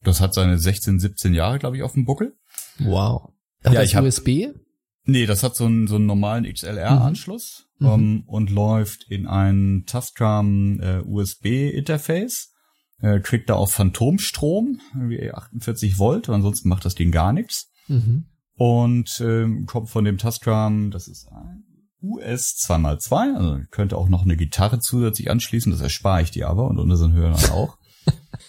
Das 0.05 0.21
hat 0.21 0.35
seine 0.35 0.59
16, 0.59 0.99
17 0.99 1.35
Jahre, 1.35 1.59
glaube 1.59 1.77
ich, 1.77 1.83
auf 1.83 1.93
dem 1.93 2.05
Buckel. 2.05 2.35
Wow. 2.79 3.33
Hat 3.65 3.73
Ja, 3.75 3.81
das 3.81 3.91
ich 3.91 3.97
hab- 3.97 4.05
USB? 4.05 4.49
Nee, 5.05 5.27
das 5.27 5.43
hat 5.43 5.57
so 5.57 5.65
einen, 5.67 5.87
so 5.89 5.97
einen 5.97 6.07
normalen 6.07 6.45
XLR-Anschluss 6.45 7.67
Mhm. 7.79 7.87
ähm, 7.89 8.23
und 8.27 8.51
läuft 8.51 9.05
in 9.11 9.27
ein 9.27 9.83
Tascam 9.87 10.79
äh, 10.81 11.01
USB-Interface. 11.05 12.51
Äh, 13.01 13.19
kriegt 13.21 13.51
da 13.51 13.55
auch 13.55 13.69
Phantomstrom, 13.71 14.81
irgendwie 14.95 15.33
48 15.33 15.99
Volt, 15.99 16.29
ansonsten 16.29 16.69
macht 16.69 16.85
das 16.85 16.95
Ding 16.95 17.11
gar 17.11 17.33
nichts. 17.33 17.69
Mhm. 17.89 18.27
und 18.55 19.21
ähm, 19.21 19.67
kommt 19.67 19.91
von 19.91 20.05
dem 20.05 20.19
Tascam, 20.19 20.93
das 20.93 21.09
ist 21.09 21.27
ein 21.33 21.65
US 22.01 22.55
2x2, 22.65 23.35
also 23.37 23.59
könnte 23.73 23.97
auch 23.97 24.09
noch 24.09 24.23
eine 24.23 24.37
Gitarre 24.37 24.79
zusätzlich 24.79 25.31
anschließen, 25.33 25.73
das 25.73 25.81
erspare 25.81 26.23
ich 26.23 26.31
dir 26.31 26.49
aber 26.49 26.69
und 26.69 26.79
unseren 26.79 27.13
Hörern 27.13 27.51
auch. 27.51 27.77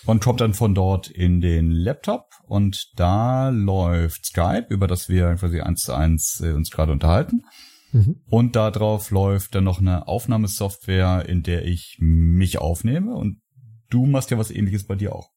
Und 0.05 0.21
kommt 0.21 0.41
dann 0.41 0.53
von 0.53 0.75
dort 0.75 1.09
in 1.09 1.41
den 1.41 1.71
Laptop 1.71 2.29
und 2.47 2.91
da 2.95 3.49
läuft 3.49 4.25
Skype, 4.25 4.67
über 4.69 4.87
das 4.87 5.09
wir 5.09 5.35
quasi 5.35 5.61
eins 5.61 5.81
zu 5.81 5.93
eins 5.93 6.41
äh, 6.43 6.51
uns 6.51 6.71
gerade 6.71 6.91
unterhalten. 6.91 7.43
Mhm. 7.93 8.21
Und 8.25 8.55
darauf 8.55 9.11
läuft 9.11 9.55
dann 9.55 9.63
noch 9.63 9.79
eine 9.79 10.07
Aufnahmesoftware, 10.07 11.27
in 11.27 11.43
der 11.43 11.65
ich 11.65 11.97
mich 11.99 12.57
aufnehme. 12.57 13.15
Und 13.15 13.41
du 13.89 14.05
machst 14.05 14.31
ja 14.31 14.37
was 14.37 14.51
ähnliches 14.51 14.85
bei 14.85 14.95
dir 14.95 15.15
auch. 15.15 15.29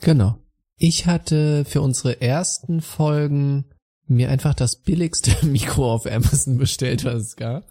Genau. 0.00 0.38
Ich 0.76 1.06
hatte 1.06 1.64
für 1.66 1.82
unsere 1.82 2.22
ersten 2.22 2.80
Folgen 2.80 3.66
mir 4.06 4.30
einfach 4.30 4.54
das 4.54 4.80
billigste 4.80 5.46
Mikro 5.46 5.92
auf 5.92 6.06
Amazon 6.06 6.56
bestellt, 6.56 7.04
was 7.04 7.22
es 7.22 7.36
gab. 7.36 7.64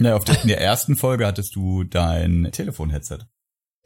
Ja, 0.00 0.16
auf 0.16 0.24
der, 0.24 0.40
in 0.42 0.48
der 0.48 0.60
ersten 0.60 0.96
Folge 0.96 1.26
hattest 1.26 1.54
du 1.56 1.84
dein 1.84 2.48
Telefon-Headset, 2.52 3.18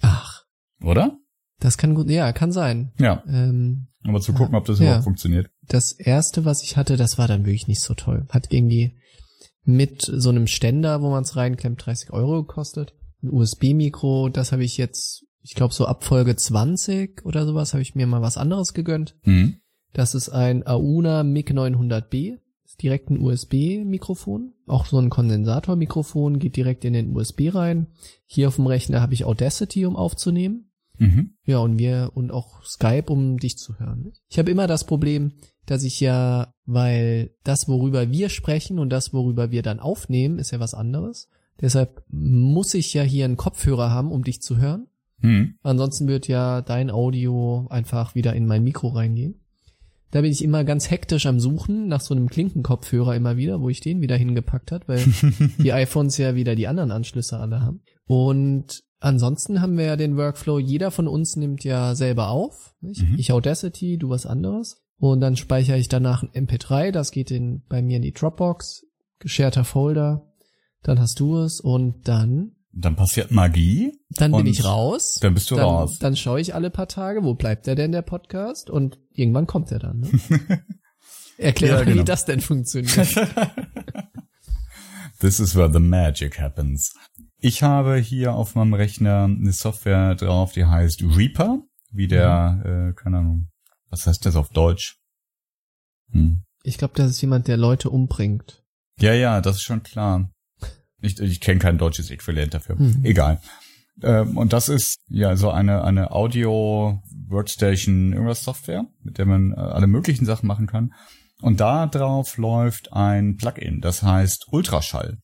Ach, 0.03 0.45
oder? 0.83 1.19
Das 1.63 1.79
kann 1.79 1.95
gut, 1.95 2.11
ja, 2.11 2.33
kann 2.33 2.53
sein. 2.53 2.93
Ja, 2.99 3.23
Ähm, 3.29 3.87
mal 4.03 4.21
zu 4.21 4.33
gucken, 4.33 4.55
ob 4.55 4.65
das 4.67 4.79
Ja. 4.79 4.85
überhaupt 4.87 5.05
funktioniert. 5.05 5.51
das 5.69 5.93
erste, 5.93 6.45
was 6.45 6.63
ich 6.63 6.77
hatte, 6.77 6.97
das 6.97 7.19
war 7.19 7.29
dann 7.29 7.45
wirklich 7.47 7.69
nicht 7.69 7.81
so 7.81 7.95
toll. 7.95 8.27
Hat 8.31 8.53
irgendwie 8.53 8.99
mit 9.65 10.03
so 10.03 10.31
einem 10.31 10.47
Ständer, 10.49 11.03
wo 11.03 11.11
man 11.11 11.23
es 11.23 11.37
reinklemmt, 11.37 11.85
30 11.87 12.11
Euro 12.13 12.43
gekostet. 12.45 12.95
Ein 13.23 13.31
USB-Mikro, 13.31 14.29
das 14.29 14.51
habe 14.53 14.65
ich 14.65 14.77
jetzt, 14.77 15.25
ich 15.43 15.55
glaube 15.55 15.73
so 15.73 15.87
ab 15.87 16.03
Folge 16.05 16.35
20 16.35 17.25
oder 17.25 17.47
sowas, 17.47 17.73
habe 17.73 17.83
ich 17.83 17.95
mir 17.95 18.07
mal 18.09 18.23
was 18.23 18.37
anderes 18.37 18.75
gegönnt. 18.75 19.15
Mhm. 19.25 19.59
Das 19.93 20.15
ist 20.17 20.31
ein 20.31 20.67
Auna 20.67 21.23
MiG 21.23 21.53
900B. 21.53 22.39
Ist 22.65 22.83
direkt 22.83 23.11
ein 23.11 23.21
USB-Mikrofon. 23.21 24.55
Auch 24.67 24.87
so 24.87 24.99
ein 24.99 25.11
Kondensatormikrofon 25.11 26.39
geht 26.39 26.57
direkt 26.57 26.85
in 26.85 26.93
den 26.95 27.15
USB 27.15 27.55
rein. 27.55 27.89
Hier 28.27 28.49
auf 28.49 28.57
dem 28.57 28.67
Rechner 28.67 29.01
habe 29.01 29.15
ich 29.15 29.25
Audacity, 29.25 29.87
um 29.87 29.95
aufzunehmen. 29.97 30.72
Mhm. 31.03 31.35
Ja, 31.45 31.59
und 31.59 31.79
wir 31.79 32.13
und 32.15 32.31
auch 32.31 32.63
Skype, 32.63 33.13
um 33.13 33.39
dich 33.39 33.59
zu 33.59 33.79
hören. 33.79 34.13
Ich 34.29 34.39
habe 34.39 34.51
immer 34.51 34.69
das 34.69 34.85
Problem, 34.85 35.33
dass 35.67 35.83
ich 35.83 35.99
ja, 35.99 36.55
weil 36.65 37.35
das, 37.43 37.67
worüber 37.67 38.11
wir 38.11 38.29
sprechen 38.29 38.79
und 38.79 38.91
das, 38.91 39.13
worüber 39.13 39.51
wir 39.51 39.63
dann 39.63 39.81
aufnehmen, 39.81 40.39
ist 40.39 40.53
ja 40.53 40.61
was 40.61 40.75
anderes. 40.75 41.29
Deshalb 41.61 42.05
muss 42.09 42.75
ich 42.75 42.95
ja 42.95 43.03
hier 43.03 43.25
einen 43.25 43.37
Kopfhörer 43.37 43.91
haben, 43.91 44.13
um 44.13 44.23
dich 44.23 44.43
zu 44.43 44.59
hören. 44.59 44.87
Mhm. 45.19 45.57
Ansonsten 45.63 46.07
wird 46.07 46.29
ja 46.29 46.63
dein 46.63 46.91
Audio 46.91 47.67
einfach 47.69 48.15
wieder 48.15 48.35
in 48.35 48.47
mein 48.47 48.63
Mikro 48.63 48.89
reingehen. 48.89 49.41
Da 50.13 50.21
bin 50.21 50.31
ich 50.31 50.45
immer 50.45 50.63
ganz 50.63 50.91
hektisch 50.91 51.27
am 51.27 51.41
Suchen 51.41 51.89
nach 51.89 52.01
so 52.01 52.15
einem 52.15 52.29
Klinkenkopfhörer 52.29 53.17
immer 53.17 53.37
wieder, 53.37 53.61
wo 53.61 53.71
ich 53.71 53.81
den 53.81 54.03
wieder 54.03 54.17
hingepackt 54.17 54.71
hat, 54.71 54.87
weil 54.87 55.03
die 55.59 55.73
iPhones 55.73 56.17
ja 56.19 56.37
wieder 56.37 56.55
die 56.55 56.69
anderen 56.69 56.93
Anschlüsse 56.93 57.39
alle 57.39 57.61
haben. 57.61 57.81
Und 58.07 58.85
ansonsten 59.03 59.61
haben 59.61 59.77
wir 59.77 59.85
ja 59.85 59.97
den 59.97 60.17
Workflow, 60.17 60.59
jeder 60.59 60.91
von 60.91 61.09
uns 61.09 61.37
nimmt 61.37 61.65
ja 61.65 61.95
selber 61.95 62.29
auf. 62.29 62.75
Mhm. 62.81 63.17
Ich 63.19 63.33
Audacity, 63.33 63.99
du 63.99 64.09
was 64.09 64.27
anderes. 64.27 64.79
Und 64.99 65.21
dann 65.21 65.37
speichere 65.37 65.79
ich 65.79 65.89
danach 65.89 66.23
ein 66.23 66.31
MP3, 66.47 66.93
das 66.93 67.11
geht 67.11 67.31
in, 67.31 67.63
bei 67.69 67.83
mir 67.83 67.97
in 67.97 68.03
die 68.03 68.13
Dropbox, 68.13 68.85
gescherter 69.19 69.65
Folder. 69.65 70.33
Dann 70.83 71.01
hast 71.01 71.19
du 71.21 71.39
es 71.39 71.61
und 71.61 72.07
dann, 72.09 72.53
Dann 72.73 72.97
passiert 72.97 73.31
Magie. 73.31 73.93
dann 74.11 74.33
bin 74.33 74.47
ich 74.47 74.65
raus. 74.65 75.19
Dann 75.21 75.35
bist 75.35 75.51
du 75.51 75.57
dann, 75.57 75.65
raus. 75.65 75.99
Dann 75.99 76.17
schaue 76.17 76.41
ich 76.41 76.55
alle 76.55 76.71
paar 76.71 76.89
Tage, 76.89 77.25
wo 77.25 77.35
bleibt 77.35 77.67
der 77.67 77.75
denn, 77.75 77.93
der 77.93 78.03
Podcast? 78.03 78.71
Und 78.71 78.99
irgendwann 79.13 79.47
kommt 79.47 79.71
er 79.73 79.79
dann. 79.81 80.01
Ne? 80.01 80.11
Erklär 81.39 81.71
Ja, 81.71 81.77
mal, 81.79 81.85
genau. 81.85 82.01
wie 82.01 82.05
das 82.05 82.25
denn 82.25 82.41
funktioniert. 82.41 82.97
This 85.21 85.39
is 85.41 85.55
where 85.55 85.73
the 85.73 85.81
magic 85.81 86.41
happens. 86.41 86.95
Ich 87.45 87.65
habe 87.65 87.97
hier 87.97 88.35
auf 88.35 88.55
meinem 88.55 88.73
Rechner 88.73 89.25
eine 89.25 89.53
Software 89.53 90.15
drauf, 90.15 90.53
die 90.53 90.65
heißt 90.65 91.03
Reaper, 91.03 91.61
wie 91.91 92.07
der, 92.07 92.63
äh, 92.65 92.93
keine 92.95 93.19
Ahnung, 93.19 93.49
was 93.91 94.07
heißt 94.07 94.25
das 94.25 94.37
auf 94.37 94.51
Deutsch? 94.51 95.01
Hm. 96.13 96.45
Ich 96.63 96.79
glaube, 96.79 96.95
das 96.95 97.11
ist 97.11 97.21
jemand, 97.21 97.49
der 97.49 97.57
Leute 97.57 97.91
umbringt. 97.91 98.63
Ja, 99.01 99.13
ja, 99.13 99.41
das 99.41 99.57
ist 99.57 99.63
schon 99.63 99.83
klar. 99.83 100.31
Ich, 101.01 101.19
ich 101.19 101.41
kenne 101.41 101.59
kein 101.59 101.79
deutsches 101.79 102.13
Äquivalent 102.13 102.55
dafür. 102.55 102.77
Mhm. 102.77 103.05
Egal. 103.05 103.41
Ähm, 104.05 104.37
und 104.37 104.53
das 104.53 104.69
ist 104.69 105.01
ja 105.09 105.35
so 105.35 105.51
eine, 105.51 105.83
eine 105.83 106.13
Audio-Workstation, 106.13 108.13
irgendwas 108.13 108.45
Software, 108.45 108.87
mit 109.03 109.19
der 109.19 109.27
man 109.27 109.51
äh, 109.51 109.57
alle 109.57 109.89
möglichen 109.89 110.27
Sachen 110.27 110.47
machen 110.47 110.69
kann. 110.69 110.95
Und 111.41 111.59
da 111.59 111.89
drauf 111.89 112.37
läuft 112.37 112.93
ein 112.93 113.37
Plugin, 113.37 113.81
das 113.81 114.05
heißt 114.05 114.47
Ultraschall. 114.53 115.19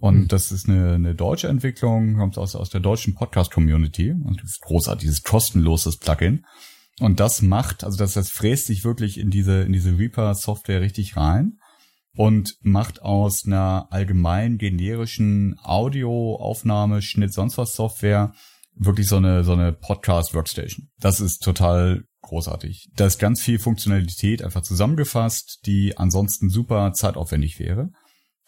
Und 0.00 0.16
Mhm. 0.16 0.28
das 0.28 0.50
ist 0.50 0.68
eine, 0.68 0.94
eine 0.94 1.14
deutsche 1.14 1.48
Entwicklung, 1.48 2.16
kommt 2.16 2.38
aus, 2.38 2.56
aus 2.56 2.70
der 2.70 2.80
deutschen 2.80 3.14
Podcast-Community. 3.14 4.12
Und 4.12 4.40
das 4.42 4.52
ist 4.52 4.60
großartig, 4.62 5.02
dieses 5.02 5.22
kostenloses 5.22 5.98
Plugin. 5.98 6.44
Und 7.00 7.20
das 7.20 7.42
macht, 7.42 7.84
also 7.84 7.96
das, 7.98 8.14
das 8.14 8.30
fräst 8.30 8.66
sich 8.66 8.84
wirklich 8.84 9.18
in 9.18 9.30
diese, 9.30 9.62
in 9.62 9.72
diese 9.72 9.96
Reaper-Software 9.98 10.80
richtig 10.80 11.16
rein 11.16 11.58
und 12.16 12.56
macht 12.62 13.02
aus 13.02 13.44
einer 13.46 13.88
allgemein 13.90 14.58
generischen 14.58 15.56
Audioaufnahme, 15.62 17.02
Schnitt, 17.02 17.32
sonst 17.32 17.58
was 17.58 17.74
Software 17.74 18.32
wirklich 18.74 19.06
so 19.06 19.16
eine, 19.16 19.44
so 19.44 19.52
eine 19.52 19.72
Podcast-Workstation. 19.72 20.88
Das 20.98 21.20
ist 21.20 21.38
total 21.42 22.04
großartig. 22.22 22.90
Da 22.96 23.06
ist 23.06 23.18
ganz 23.18 23.40
viel 23.40 23.58
Funktionalität 23.58 24.42
einfach 24.42 24.62
zusammengefasst, 24.62 25.60
die 25.66 25.96
ansonsten 25.96 26.50
super 26.50 26.92
zeitaufwendig 26.92 27.58
wäre. 27.58 27.90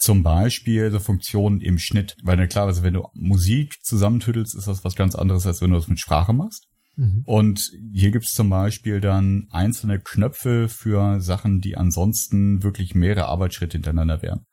Zum 0.03 0.25
Beispiel 0.25 0.91
so 0.91 0.99
Funktionen 0.99 1.61
im 1.61 1.79
Schnitt. 1.79 2.17
Weil 2.25 2.37
na 2.37 2.49
klar, 2.49 2.67
also 2.67 2.83
wenn 2.83 2.95
du 2.95 3.07
Musik 3.15 3.77
zusammentüttelst, 3.85 4.57
ist 4.57 4.67
das 4.67 4.83
was 4.83 4.97
ganz 4.97 5.15
anderes, 5.15 5.47
als 5.47 5.61
wenn 5.61 5.71
du 5.71 5.77
das 5.77 5.87
mit 5.87 6.01
Sprache 6.01 6.33
machst. 6.33 6.67
Mhm. 6.97 7.23
Und 7.25 7.71
hier 7.93 8.11
gibt's 8.11 8.33
zum 8.33 8.51
Beispiel 8.51 9.01
dann 9.01 9.47
einzelne 9.53 10.01
Knöpfe 10.01 10.69
für 10.69 11.21
Sachen, 11.21 11.61
die 11.61 11.77
ansonsten 11.77 12.65
wirklich 12.65 12.97
mehrere 12.97 13.27
Arbeitsschritte 13.27 13.77
hintereinander 13.77 14.23
wären. 14.23 14.45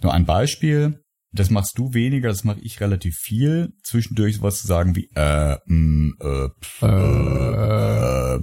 Nur 0.00 0.14
ein 0.14 0.26
Beispiel, 0.26 1.02
das 1.32 1.50
machst 1.50 1.76
du 1.76 1.92
weniger, 1.92 2.28
das 2.28 2.44
mache 2.44 2.60
ich 2.60 2.80
relativ 2.80 3.16
viel. 3.16 3.72
Zwischendurch 3.82 4.36
sowas 4.36 4.60
zu 4.60 4.68
sagen 4.68 4.94
wie 4.94 5.10
äh, 5.16 5.56
mm, 5.66 6.18
äh, 6.20 6.48
pf, 6.60 6.82
äh, 6.82 8.36
äh. 8.36 8.42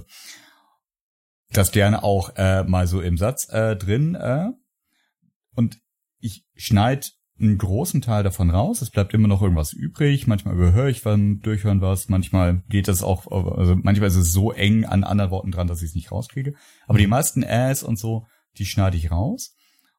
Das 1.48 1.72
gerne 1.72 2.04
auch 2.04 2.36
äh, 2.36 2.62
mal 2.64 2.86
so 2.86 3.00
im 3.00 3.16
Satz 3.16 3.48
äh, 3.48 3.74
drin. 3.74 4.16
Äh. 4.16 4.50
Und 5.54 5.81
ich 6.22 6.44
schneid 6.54 7.12
einen 7.40 7.58
großen 7.58 8.00
Teil 8.00 8.22
davon 8.22 8.50
raus. 8.50 8.82
Es 8.82 8.90
bleibt 8.90 9.12
immer 9.14 9.26
noch 9.28 9.42
irgendwas 9.42 9.72
übrig. 9.72 10.26
Manchmal 10.26 10.54
überhöre 10.54 10.90
ich 10.90 11.02
beim 11.02 11.40
Durchhören 11.40 11.80
was. 11.80 12.08
Manchmal 12.08 12.62
geht 12.68 12.88
das 12.88 13.02
auch, 13.02 13.26
also 13.30 13.76
manchmal 13.76 14.08
ist 14.08 14.16
es 14.16 14.32
so 14.32 14.52
eng 14.52 14.84
an 14.84 15.02
anderen 15.02 15.30
Worten 15.30 15.50
dran, 15.50 15.66
dass 15.66 15.82
ich 15.82 15.90
es 15.90 15.94
nicht 15.94 16.12
rauskriege. 16.12 16.54
Aber 16.86 16.98
die 16.98 17.06
meisten 17.06 17.42
Äs 17.42 17.82
und 17.82 17.98
so, 17.98 18.26
die 18.58 18.64
schneide 18.66 18.96
ich 18.96 19.10
raus. 19.10 19.54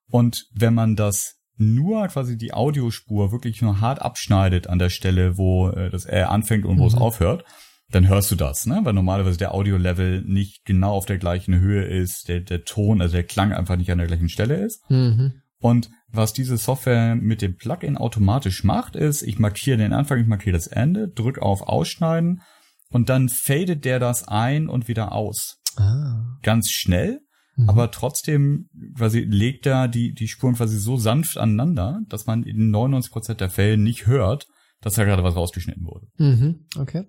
Und 0.10 0.46
wenn 0.54 0.74
man 0.74 0.96
das 0.96 1.36
nur 1.58 2.08
quasi 2.08 2.38
die 2.38 2.54
Audiospur 2.54 3.32
wirklich 3.32 3.62
nur 3.62 3.82
hart 3.82 4.02
abschneidet 4.02 4.68
an 4.68 4.80
der 4.80 4.90
Stelle, 4.90 5.38
wo 5.38 5.70
äh, 5.70 5.90
das 5.90 6.06
Ä 6.06 6.24
anfängt 6.24 6.66
und 6.66 6.80
wo 6.80 6.88
es 6.88 6.96
Mhm. 6.96 7.02
aufhört, 7.02 7.44
dann 7.92 8.08
hörst 8.08 8.32
du 8.32 8.36
das, 8.36 8.66
ne? 8.66 8.80
Weil 8.84 8.94
normalerweise 8.94 9.38
der 9.38 9.54
Audio-Level 9.54 10.24
nicht 10.24 10.66
genau 10.66 10.94
auf 10.94 11.06
der 11.06 11.18
gleichen 11.20 11.60
Höhe 11.60 11.84
ist, 11.86 12.28
der, 12.28 12.40
der 12.40 12.64
Ton, 12.64 13.02
also 13.02 13.14
der 13.14 13.24
Klang 13.24 13.52
einfach 13.54 13.76
nicht 13.76 13.92
an 13.92 14.00
der 14.00 14.08
gleichen 14.08 14.30
Stelle 14.30 14.56
ist. 14.56 14.90
Mhm. 14.90 15.34
Und 15.64 15.90
was 16.12 16.34
diese 16.34 16.58
Software 16.58 17.16
mit 17.16 17.42
dem 17.42 17.56
Plugin 17.56 17.96
automatisch 17.98 18.66
macht, 18.66 18.98
ist, 18.98 19.22
ich 19.22 19.40
markiere 19.40 19.78
den 19.78 19.94
Anfang, 19.94 20.20
ich 20.20 20.28
markiere 20.28 20.58
das 20.58 20.68
Ende, 20.68 21.08
drück 21.08 21.40
auf 21.40 21.62
Ausschneiden 21.62 22.42
und 22.90 23.08
dann 23.08 23.30
fadet 23.30 23.86
der 23.86 23.98
das 24.00 24.28
ein 24.28 24.68
und 24.68 24.90
wieder 24.90 25.14
aus. 25.14 25.62
Ah. 25.78 26.38
Ganz 26.44 26.70
schnell, 26.70 27.22
Mhm. 27.56 27.70
aber 27.70 27.92
trotzdem 27.92 28.68
quasi 28.98 29.20
legt 29.22 29.66
er 29.66 29.88
die, 29.88 30.14
die 30.14 30.28
Spuren 30.28 30.56
quasi 30.56 30.78
so 30.78 30.98
sanft 30.98 31.38
aneinander, 31.38 32.02
dass 32.10 32.26
man 32.26 32.44
in 32.44 32.70
99% 32.72 33.36
der 33.36 33.50
Fälle 33.50 33.78
nicht 33.78 34.06
hört, 34.06 34.48
dass 34.82 34.96
da 34.96 35.06
gerade 35.06 35.24
was 35.24 35.36
rausgeschnitten 35.38 35.86
wurde. 35.86 36.08
Mhm. 36.18 36.66
Okay. 36.78 37.06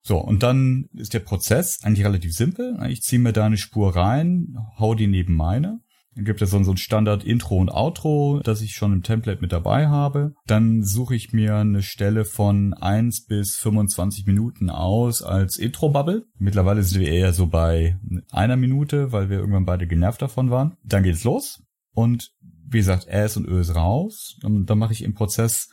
So, 0.00 0.18
und 0.18 0.42
dann 0.42 0.88
ist 0.94 1.12
der 1.12 1.20
Prozess 1.20 1.80
eigentlich 1.82 2.06
relativ 2.06 2.32
simpel. 2.34 2.78
Ich 2.88 3.02
ziehe 3.02 3.20
mir 3.20 3.32
da 3.32 3.44
eine 3.44 3.56
Spur 3.58 3.94
rein, 3.94 4.54
hau 4.78 4.94
die 4.94 5.06
neben 5.06 5.34
meine. 5.34 5.80
Dann 6.16 6.24
gibt 6.24 6.40
es 6.42 6.50
so 6.50 6.56
ein 6.58 6.76
Standard 6.76 7.24
Intro 7.24 7.56
und 7.56 7.70
Outro, 7.70 8.40
das 8.44 8.60
ich 8.62 8.72
schon 8.72 8.92
im 8.92 9.02
Template 9.02 9.40
mit 9.40 9.52
dabei 9.52 9.88
habe. 9.88 10.34
Dann 10.46 10.82
suche 10.82 11.14
ich 11.16 11.32
mir 11.32 11.56
eine 11.56 11.82
Stelle 11.82 12.24
von 12.24 12.72
1 12.74 13.26
bis 13.26 13.56
25 13.56 14.26
Minuten 14.26 14.70
aus 14.70 15.22
als 15.22 15.56
Intro-Bubble. 15.58 16.24
Mittlerweile 16.38 16.82
sind 16.82 17.00
wir 17.00 17.08
eher 17.10 17.32
so 17.32 17.46
bei 17.48 17.98
einer 18.30 18.56
Minute, 18.56 19.10
weil 19.12 19.28
wir 19.28 19.38
irgendwann 19.38 19.64
beide 19.66 19.86
genervt 19.86 20.22
davon 20.22 20.50
waren. 20.50 20.76
Dann 20.84 21.02
geht's 21.02 21.24
los. 21.24 21.62
Und 21.92 22.30
wie 22.66 22.78
gesagt, 22.78 23.06
S 23.08 23.36
und 23.36 23.46
Ö 23.48 23.60
ist 23.60 23.74
raus. 23.74 24.36
Und 24.42 24.66
dann 24.66 24.78
mache 24.78 24.92
ich 24.92 25.02
im 25.02 25.14
Prozess 25.14 25.68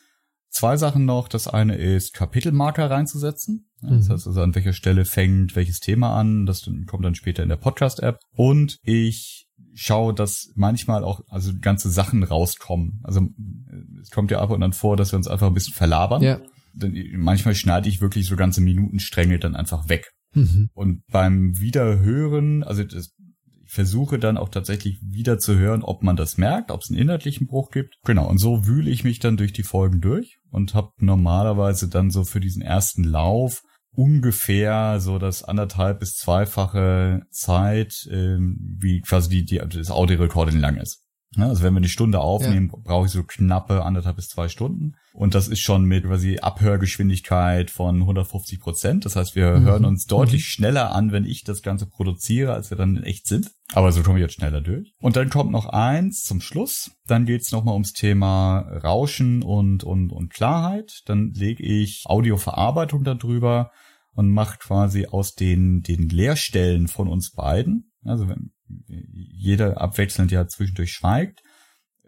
zwei 0.49 0.75
Sachen 0.75 1.05
noch. 1.05 1.27
Das 1.27 1.47
eine 1.47 1.75
ist 1.75 2.13
Kapitelmarker 2.13 2.89
reinzusetzen. 2.89 3.69
Das 3.81 4.07
Mhm. 4.07 4.13
heißt 4.13 4.27
also, 4.27 4.41
an 4.41 4.53
welcher 4.55 4.73
Stelle 4.73 5.05
fängt 5.05 5.55
welches 5.55 5.79
Thema 5.79 6.15
an. 6.19 6.45
Das 6.45 6.61
dann- 6.61 6.85
kommt 6.85 7.05
dann 7.05 7.15
später 7.15 7.41
in 7.43 7.49
der 7.49 7.55
Podcast-App. 7.57 8.19
Und 8.35 8.77
ich 8.83 9.47
schaue, 9.73 10.13
dass 10.13 10.51
manchmal 10.55 11.03
auch 11.03 11.21
also 11.27 11.51
ganze 11.59 11.89
Sachen 11.89 12.23
rauskommen. 12.23 13.01
Also 13.03 13.27
es 14.01 14.09
kommt 14.09 14.31
ja 14.31 14.39
ab 14.39 14.51
und 14.51 14.63
an 14.63 14.73
vor, 14.73 14.97
dass 14.97 15.13
wir 15.13 15.17
uns 15.17 15.27
einfach 15.27 15.47
ein 15.47 15.53
bisschen 15.53 15.73
verlabern. 15.73 16.21
Ja. 16.21 16.39
Denn 16.73 16.95
manchmal 17.17 17.55
schneide 17.55 17.89
ich 17.89 18.01
wirklich 18.01 18.27
so 18.27 18.35
ganze 18.35 18.61
Minutenstränge 18.61 19.39
dann 19.39 19.55
einfach 19.55 19.89
weg. 19.89 20.11
Mhm. 20.33 20.69
Und 20.73 21.03
beim 21.07 21.59
Wiederhören, 21.59 22.63
also 22.63 22.83
das, 22.83 23.13
ich 23.63 23.71
versuche 23.71 24.19
dann 24.19 24.37
auch 24.37 24.49
tatsächlich 24.49 24.99
wieder 25.01 25.39
zu 25.39 25.57
hören, 25.57 25.83
ob 25.83 26.03
man 26.03 26.15
das 26.15 26.37
merkt, 26.37 26.71
ob 26.71 26.81
es 26.81 26.89
einen 26.89 26.99
inhaltlichen 26.99 27.47
Bruch 27.47 27.71
gibt. 27.71 27.95
Genau, 28.03 28.27
und 28.29 28.37
so 28.37 28.65
wühle 28.65 28.89
ich 28.89 29.03
mich 29.03 29.19
dann 29.19 29.37
durch 29.37 29.53
die 29.53 29.63
Folgen 29.63 30.01
durch 30.01 30.39
und 30.49 30.73
habe 30.73 30.91
normalerweise 30.99 31.89
dann 31.89 32.11
so 32.11 32.23
für 32.23 32.39
diesen 32.39 32.61
ersten 32.61 33.03
Lauf 33.03 33.61
ungefähr 33.93 34.99
so 34.99 35.19
das 35.19 35.43
anderthalb 35.43 35.99
bis 35.99 36.15
zweifache 36.15 37.21
Zeit, 37.29 38.07
ähm, 38.11 38.57
wie 38.79 39.01
quasi 39.01 39.29
die, 39.29 39.45
die 39.45 39.77
das 39.77 39.91
Audio-Recording 39.91 40.59
lang 40.59 40.77
ist. 40.77 41.03
Ja, 41.37 41.47
also 41.47 41.63
wenn 41.63 41.73
wir 41.73 41.77
eine 41.77 41.87
Stunde 41.87 42.19
aufnehmen, 42.19 42.69
ja. 42.73 42.79
brauche 42.83 43.05
ich 43.05 43.11
so 43.11 43.23
knappe 43.23 43.83
anderthalb 43.85 44.17
bis 44.17 44.27
zwei 44.27 44.49
Stunden. 44.49 44.95
Und 45.13 45.33
das 45.33 45.47
ist 45.47 45.59
schon 45.59 45.85
mit 45.85 46.03
quasi 46.03 46.39
Abhörgeschwindigkeit 46.39 47.71
von 47.71 48.01
150 48.01 48.59
Prozent. 48.59 49.05
Das 49.05 49.15
heißt, 49.15 49.35
wir 49.35 49.59
mhm. 49.59 49.63
hören 49.63 49.85
uns 49.85 50.07
deutlich 50.07 50.41
mhm. 50.41 50.45
schneller 50.45 50.91
an, 50.93 51.13
wenn 51.13 51.23
ich 51.23 51.45
das 51.45 51.61
Ganze 51.61 51.85
produziere, 51.85 52.53
als 52.53 52.69
wir 52.69 52.77
dann 52.77 52.97
in 52.97 53.03
echt 53.03 53.27
sind. 53.27 53.51
Aber 53.73 53.93
so 53.93 54.03
kommen 54.03 54.17
wir 54.17 54.23
jetzt 54.23 54.35
schneller 54.35 54.59
durch. 54.59 54.93
Und 54.99 55.15
dann 55.15 55.29
kommt 55.29 55.51
noch 55.51 55.67
eins 55.67 56.23
zum 56.23 56.41
Schluss. 56.41 56.91
Dann 57.07 57.25
geht's 57.25 57.53
nochmal 57.53 57.73
ums 57.73 57.93
Thema 57.93 58.59
Rauschen 58.83 59.41
und, 59.41 59.85
und, 59.85 60.11
und 60.11 60.33
Klarheit. 60.33 61.01
Dann 61.05 61.31
lege 61.33 61.63
ich 61.63 62.03
Audioverarbeitung 62.07 63.05
darüber 63.05 63.71
und 64.13 64.29
mache 64.29 64.57
quasi 64.59 65.05
aus 65.05 65.35
den, 65.35 65.81
den 65.81 66.09
Leerstellen 66.09 66.89
von 66.89 67.07
uns 67.07 67.31
beiden. 67.31 67.91
Also 68.03 68.27
wenn, 68.27 68.51
jeder 68.87 69.79
abwechselnd 69.81 70.31
ja 70.31 70.47
zwischendurch 70.47 70.91
schweigt, 70.91 71.41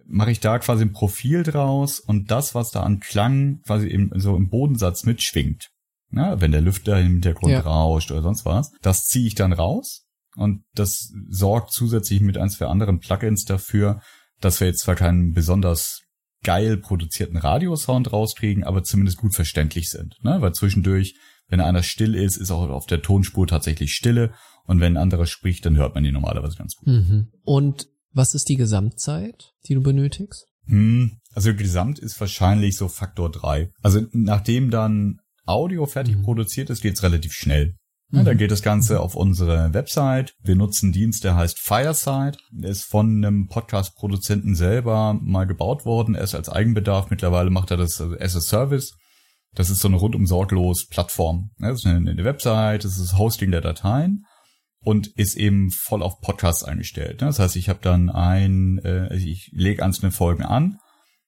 mache 0.05 0.31
ich 0.31 0.39
da 0.39 0.59
quasi 0.59 0.83
ein 0.83 0.91
Profil 0.91 1.43
draus 1.43 1.99
und 1.99 2.31
das, 2.31 2.55
was 2.55 2.71
da 2.71 2.83
an 2.83 2.99
Klang 2.99 3.61
quasi 3.65 3.87
im, 3.87 4.11
so 4.15 4.35
im 4.35 4.49
Bodensatz 4.49 5.03
mitschwingt, 5.05 5.69
ja, 6.11 6.39
wenn 6.41 6.51
der 6.51 6.61
Lüfter 6.61 6.99
im 6.99 7.13
Hintergrund 7.13 7.53
ja. 7.53 7.61
rauscht 7.61 8.11
oder 8.11 8.21
sonst 8.21 8.45
was, 8.45 8.71
das 8.81 9.05
ziehe 9.05 9.27
ich 9.27 9.35
dann 9.35 9.53
raus 9.53 10.05
und 10.35 10.63
das 10.73 11.11
sorgt 11.29 11.71
zusätzlich 11.71 12.21
mit 12.21 12.37
ein, 12.37 12.49
zwei 12.49 12.67
anderen 12.67 12.99
Plugins 12.99 13.45
dafür, 13.45 14.01
dass 14.39 14.59
wir 14.59 14.67
jetzt 14.67 14.81
zwar 14.81 14.95
keinen 14.95 15.31
besonders 15.33 16.01
geil 16.43 16.77
produzierten 16.77 17.37
Radiosound 17.37 18.11
rauskriegen, 18.11 18.63
aber 18.63 18.83
zumindest 18.83 19.17
gut 19.17 19.33
verständlich 19.33 19.89
sind, 19.89 20.15
ne? 20.21 20.41
weil 20.41 20.53
zwischendurch, 20.53 21.15
wenn 21.47 21.61
einer 21.61 21.83
still 21.83 22.15
ist, 22.15 22.35
ist 22.35 22.51
auch 22.51 22.69
auf 22.69 22.85
der 22.85 23.01
Tonspur 23.01 23.47
tatsächlich 23.47 23.93
Stille 23.93 24.33
und 24.65 24.79
wenn 24.79 24.93
ein 24.93 25.01
anderer 25.01 25.25
spricht, 25.25 25.65
dann 25.65 25.75
hört 25.75 25.95
man 25.95 26.03
die 26.03 26.11
normalerweise 26.11 26.57
ganz 26.57 26.75
gut. 26.75 26.87
Mhm. 26.87 27.27
Und 27.43 27.87
was 28.11 28.33
ist 28.33 28.49
die 28.49 28.55
Gesamtzeit, 28.55 29.53
die 29.67 29.73
du 29.73 29.81
benötigst? 29.81 30.45
Hm, 30.65 31.17
also 31.33 31.53
Gesamt 31.53 31.99
ist 31.99 32.19
wahrscheinlich 32.19 32.77
so 32.77 32.87
Faktor 32.87 33.31
drei. 33.31 33.69
Also 33.81 34.01
nachdem 34.11 34.69
dann 34.69 35.19
Audio 35.45 35.85
fertig 35.85 36.17
mhm. 36.17 36.23
produziert 36.23 36.69
ist, 36.69 36.81
geht's 36.81 37.03
relativ 37.03 37.33
schnell. 37.33 37.75
Ja, 38.11 38.21
mhm. 38.21 38.25
dann 38.25 38.37
geht 38.37 38.51
das 38.51 38.61
Ganze 38.61 39.01
auf 39.01 39.15
unsere 39.15 39.73
Website. 39.73 40.35
Wir 40.41 40.55
nutzen 40.55 40.87
einen 40.87 40.93
Dienst, 40.93 41.23
der 41.23 41.35
heißt 41.35 41.59
Fireside. 41.59 42.37
Der 42.51 42.69
ist 42.69 42.85
von 42.85 43.17
einem 43.17 43.47
Podcast-Produzenten 43.47 44.55
selber 44.55 45.19
mal 45.21 45.45
gebaut 45.45 45.83
worden. 45.83 46.15
Erst 46.15 46.35
als 46.35 46.47
Eigenbedarf. 46.47 47.09
Mittlerweile 47.09 47.49
macht 47.49 47.71
er 47.71 47.77
das 47.77 47.99
as 47.99 48.35
a 48.35 48.41
Service. 48.41 48.93
Das 49.55 49.69
ist 49.69 49.81
so 49.81 49.87
eine 49.87 49.97
rundum 49.97 50.25
sorglos 50.25 50.87
Plattform. 50.87 51.49
Das 51.57 51.79
ist 51.79 51.85
eine, 51.85 52.23
Website, 52.23 52.85
das 52.85 52.97
ist 52.97 53.17
Hosting 53.17 53.51
der 53.51 53.61
Dateien 53.61 54.23
und 54.83 55.07
ist 55.07 55.35
eben 55.35 55.71
voll 55.71 56.03
auf 56.03 56.19
Podcasts 56.21 56.63
eingestellt. 56.63 57.21
Ne? 57.21 57.27
Das 57.27 57.39
heißt, 57.39 57.55
ich 57.55 57.69
habe 57.69 57.79
dann 57.81 58.09
ein, 58.09 58.79
äh, 58.79 59.15
ich 59.15 59.49
lege 59.53 59.83
einzelne 59.83 60.11
Folgen 60.11 60.43
an 60.43 60.77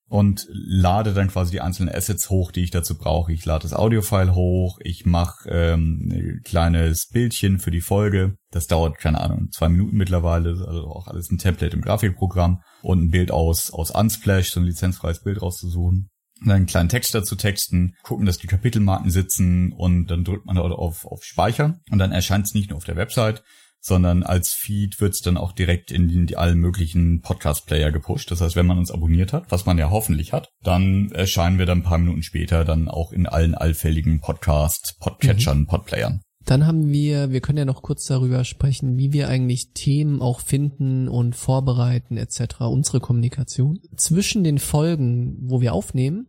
und 0.08 0.46
lade 0.50 1.14
dann 1.14 1.30
quasi 1.30 1.52
die 1.52 1.62
einzelnen 1.62 1.94
Assets 1.94 2.30
hoch, 2.30 2.52
die 2.52 2.64
ich 2.64 2.72
dazu 2.72 2.98
brauche. 2.98 3.34
Ich 3.34 3.46
lade 3.46 3.64
das 3.64 3.74
Audiofile 3.74 4.36
hoch, 4.36 4.78
ich 4.84 5.06
mache 5.06 5.50
ähm, 5.50 6.10
ein 6.12 6.42
kleines 6.44 7.08
Bildchen 7.08 7.60
für 7.60 7.72
die 7.72 7.82
Folge. 7.82 8.36
Das 8.52 8.68
dauert, 8.68 9.00
keine 9.00 9.22
Ahnung, 9.22 9.48
zwei 9.52 9.70
Minuten 9.70 9.98
mittlerweile, 9.98 10.50
also 10.50 10.88
auch 10.88 11.08
alles 11.08 11.32
ein 11.32 11.38
Template 11.38 11.76
im 11.76 11.82
Grafikprogramm 11.82 12.62
und 12.84 13.04
ein 13.04 13.10
Bild 13.10 13.32
aus, 13.32 13.72
aus 13.72 13.92
Unsplash, 13.92 14.52
so 14.52 14.60
ein 14.60 14.66
lizenzfreies 14.66 15.22
Bild 15.22 15.42
rauszusuchen 15.42 16.10
einen 16.42 16.66
kleinen 16.66 16.90
Text 16.90 17.16
dazu 17.16 17.36
texten, 17.36 17.96
gucken, 18.04 18.26
dass 18.26 18.38
die 18.38 18.48
Kapitelmarken 18.48 19.10
sitzen 19.10 19.72
und 19.72 20.08
dann 20.08 20.24
drückt 20.24 20.46
man 20.46 20.58
auf, 20.58 21.06
auf 21.06 21.24
Speichern 21.24 21.80
und 21.92 21.98
dann 21.98 22.12
erscheint 22.12 22.46
es 22.46 22.54
nicht 22.54 22.70
nur 22.70 22.78
auf 22.78 22.84
der 22.84 22.98
Website, 22.98 23.44
sondern 23.86 24.24
als 24.24 24.52
Feed 24.52 25.00
wird 25.00 25.14
es 25.14 25.22
dann 25.22 25.38
auch 25.38 25.52
direkt 25.52 25.92
in 25.92 26.08
die, 26.08 26.26
die 26.26 26.38
allen 26.38 26.58
möglichen 26.58 27.22
Podcast-Player 27.22 27.92
gepusht. 27.92 28.32
Das 28.32 28.42
heißt, 28.42 28.56
wenn 28.56 28.66
man 28.66 28.80
uns 28.80 28.90
abonniert 28.90 29.32
hat, 29.32 29.52
was 29.52 29.68
man 29.68 29.78
ja 29.78 29.92
hoffentlich 29.92 30.34
hat, 30.34 30.50
dann 30.64 31.12
erscheinen 31.12 31.60
wir 31.60 31.68
dann 31.68 31.80
ein 31.80 31.84
paar 31.84 32.00
Minuten 32.00 32.24
später 32.24 32.66
dann 32.66 32.88
auch 32.88 33.12
in 33.12 33.28
allen 33.28 33.54
allfälligen 33.54 34.22
Podcast, 34.22 34.98
Podcatchern, 35.00 35.60
mhm. 35.60 35.68
Podplayern. 35.68 36.25
Dann 36.46 36.68
haben 36.68 36.92
wir, 36.92 37.32
wir 37.32 37.42
können 37.42 37.58
ja 37.58 37.66
noch 37.66 37.82
kurz 37.82 38.06
darüber 38.06 38.44
sprechen, 38.44 38.98
wie 38.98 39.14
wir 39.14 39.28
eigentlich 39.28 39.74
Themen 39.74 40.22
auch 40.22 40.40
finden 40.40 41.08
und 41.08 41.36
vorbereiten 41.36 42.18
etc. 42.18 42.62
Unsere 42.62 43.00
Kommunikation. 43.00 43.80
Zwischen 43.98 44.44
den 44.44 44.60
Folgen, 44.60 45.38
wo 45.42 45.60
wir 45.60 45.74
aufnehmen, 45.74 46.28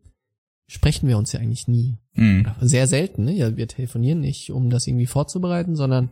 sprechen 0.66 1.06
wir 1.06 1.18
uns 1.18 1.32
ja 1.32 1.40
eigentlich 1.40 1.68
nie. 1.68 1.98
Mhm. 2.14 2.46
Sehr 2.62 2.86
selten. 2.86 3.24
Ne? 3.24 3.32
Ja, 3.32 3.56
wir 3.56 3.68
telefonieren 3.68 4.20
nicht, 4.20 4.50
um 4.50 4.70
das 4.70 4.86
irgendwie 4.86 5.06
vorzubereiten, 5.06 5.76
sondern 5.76 6.10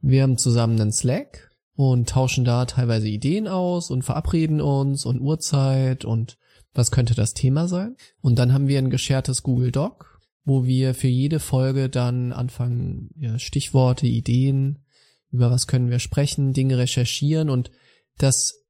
wir 0.00 0.22
haben 0.22 0.38
zusammen 0.38 0.80
einen 0.80 0.92
Slack 0.92 1.50
und 1.74 2.08
tauschen 2.08 2.44
da 2.44 2.66
teilweise 2.66 3.08
Ideen 3.08 3.48
aus 3.48 3.90
und 3.90 4.02
verabreden 4.02 4.60
uns 4.60 5.04
und 5.04 5.20
Uhrzeit 5.20 6.04
und 6.04 6.38
was 6.72 6.92
könnte 6.92 7.14
das 7.14 7.34
Thema 7.34 7.66
sein. 7.66 7.96
Und 8.20 8.38
dann 8.38 8.52
haben 8.52 8.68
wir 8.68 8.78
ein 8.78 8.90
geschertes 8.90 9.42
Google 9.42 9.72
Doc 9.72 10.13
wo 10.44 10.64
wir 10.64 10.94
für 10.94 11.08
jede 11.08 11.40
Folge 11.40 11.88
dann 11.88 12.32
anfangen, 12.32 13.10
ja, 13.16 13.38
Stichworte, 13.38 14.06
Ideen, 14.06 14.84
über 15.30 15.50
was 15.50 15.66
können 15.66 15.90
wir 15.90 15.98
sprechen, 15.98 16.52
Dinge 16.52 16.78
recherchieren 16.78 17.50
und 17.50 17.70
das 18.18 18.64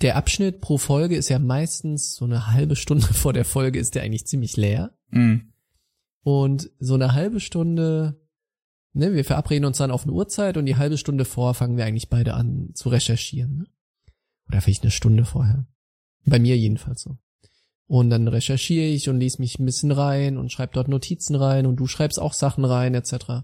der 0.00 0.16
Abschnitt 0.16 0.60
pro 0.60 0.78
Folge 0.78 1.16
ist 1.16 1.28
ja 1.28 1.38
meistens 1.38 2.14
so 2.14 2.24
eine 2.24 2.46
halbe 2.46 2.74
Stunde 2.74 3.06
vor 3.12 3.32
der 3.32 3.44
Folge 3.44 3.78
ist 3.78 3.94
der 3.94 4.02
eigentlich 4.02 4.26
ziemlich 4.26 4.56
leer. 4.56 4.94
Mhm. 5.10 5.52
Und 6.22 6.70
so 6.78 6.94
eine 6.94 7.12
halbe 7.12 7.40
Stunde, 7.40 8.20
ne, 8.92 9.14
wir 9.14 9.24
verabreden 9.24 9.64
uns 9.64 9.78
dann 9.78 9.90
auf 9.90 10.04
eine 10.04 10.12
Uhrzeit 10.12 10.56
und 10.56 10.66
die 10.66 10.76
halbe 10.76 10.98
Stunde 10.98 11.24
vor 11.24 11.54
fangen 11.54 11.76
wir 11.76 11.84
eigentlich 11.84 12.08
beide 12.08 12.34
an 12.34 12.70
zu 12.74 12.88
recherchieren. 12.88 13.58
Ne? 13.58 13.66
Oder 14.48 14.60
vielleicht 14.60 14.82
eine 14.82 14.90
Stunde 14.90 15.24
vorher. 15.24 15.66
Bei 16.24 16.38
mir 16.38 16.56
jedenfalls 16.56 17.02
so. 17.02 17.18
Und 17.90 18.08
dann 18.10 18.28
recherchiere 18.28 18.86
ich 18.86 19.08
und 19.08 19.18
lese 19.18 19.42
mich 19.42 19.58
ein 19.58 19.66
bisschen 19.66 19.90
rein 19.90 20.36
und 20.38 20.52
schreibe 20.52 20.74
dort 20.74 20.86
Notizen 20.86 21.34
rein 21.34 21.66
und 21.66 21.74
du 21.74 21.88
schreibst 21.88 22.20
auch 22.20 22.34
Sachen 22.34 22.64
rein 22.64 22.94
etc. 22.94 23.42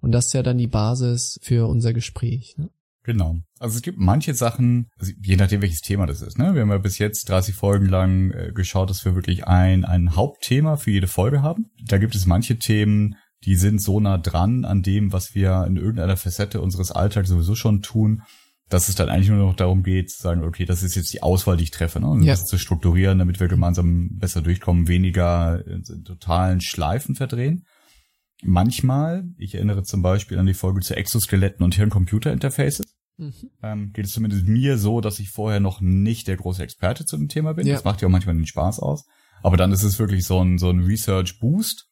Und 0.00 0.10
das 0.10 0.26
ist 0.26 0.32
ja 0.32 0.42
dann 0.42 0.58
die 0.58 0.66
Basis 0.66 1.38
für 1.40 1.68
unser 1.68 1.92
Gespräch. 1.92 2.56
Ne? 2.58 2.68
Genau. 3.04 3.36
Also 3.60 3.76
es 3.76 3.82
gibt 3.82 3.98
manche 4.00 4.34
Sachen, 4.34 4.88
also 4.98 5.12
je 5.22 5.36
nachdem 5.36 5.62
welches 5.62 5.82
Thema 5.82 6.06
das 6.06 6.20
ist. 6.20 6.36
Ne? 6.36 6.52
Wir 6.54 6.62
haben 6.62 6.70
ja 6.70 6.78
bis 6.78 6.98
jetzt 6.98 7.28
30 7.28 7.54
Folgen 7.54 7.86
lang 7.86 8.32
äh, 8.32 8.50
geschaut, 8.52 8.90
dass 8.90 9.04
wir 9.04 9.14
wirklich 9.14 9.46
ein, 9.46 9.84
ein 9.84 10.16
Hauptthema 10.16 10.78
für 10.78 10.90
jede 10.90 11.06
Folge 11.06 11.42
haben. 11.42 11.70
Da 11.84 11.98
gibt 11.98 12.16
es 12.16 12.26
manche 12.26 12.58
Themen, 12.58 13.14
die 13.44 13.54
sind 13.54 13.80
so 13.80 14.00
nah 14.00 14.18
dran 14.18 14.64
an 14.64 14.82
dem, 14.82 15.12
was 15.12 15.36
wir 15.36 15.64
in 15.64 15.76
irgendeiner 15.76 16.16
Facette 16.16 16.60
unseres 16.60 16.90
Alltags 16.90 17.28
sowieso 17.28 17.54
schon 17.54 17.82
tun, 17.82 18.22
dass 18.68 18.88
es 18.88 18.96
dann 18.96 19.08
eigentlich 19.08 19.28
nur 19.28 19.38
noch 19.38 19.54
darum 19.54 19.82
geht, 19.82 20.10
zu 20.10 20.20
sagen, 20.20 20.42
okay, 20.42 20.64
das 20.64 20.82
ist 20.82 20.96
jetzt 20.96 21.12
die 21.12 21.22
Auswahl, 21.22 21.56
die 21.56 21.64
ich 21.64 21.70
treffe, 21.70 22.00
ne? 22.00 22.08
Und 22.08 22.22
ja. 22.22 22.32
das 22.32 22.46
zu 22.46 22.58
strukturieren, 22.58 23.18
damit 23.18 23.38
wir 23.38 23.48
gemeinsam 23.48 24.16
besser 24.18 24.42
durchkommen, 24.42 24.88
weniger 24.88 25.64
in 25.66 25.84
totalen 26.04 26.60
Schleifen 26.60 27.14
verdrehen. 27.14 27.64
Manchmal, 28.42 29.24
ich 29.38 29.54
erinnere 29.54 29.84
zum 29.84 30.02
Beispiel 30.02 30.38
an 30.38 30.46
die 30.46 30.54
Folge 30.54 30.80
zu 30.80 30.96
Exoskeletten 30.96 31.64
und 31.64 31.74
Hirn-Computer-Interfaces, 31.76 32.86
mhm. 33.16 33.32
ähm, 33.62 33.92
geht 33.92 34.06
es 34.06 34.12
zumindest 34.12 34.46
mir 34.46 34.78
so, 34.78 35.00
dass 35.00 35.20
ich 35.20 35.30
vorher 35.30 35.60
noch 35.60 35.80
nicht 35.80 36.26
der 36.26 36.36
große 36.36 36.62
Experte 36.62 37.04
zu 37.04 37.16
dem 37.16 37.28
Thema 37.28 37.54
bin. 37.54 37.66
Ja. 37.66 37.74
Das 37.74 37.84
macht 37.84 38.02
ja 38.02 38.08
auch 38.08 38.12
manchmal 38.12 38.34
den 38.34 38.46
Spaß 38.46 38.80
aus. 38.80 39.06
Aber 39.42 39.56
dann 39.56 39.72
ist 39.72 39.84
es 39.84 39.98
wirklich 39.98 40.24
so 40.24 40.42
ein, 40.42 40.58
so 40.58 40.70
ein 40.70 40.80
Research-Boost 40.80 41.86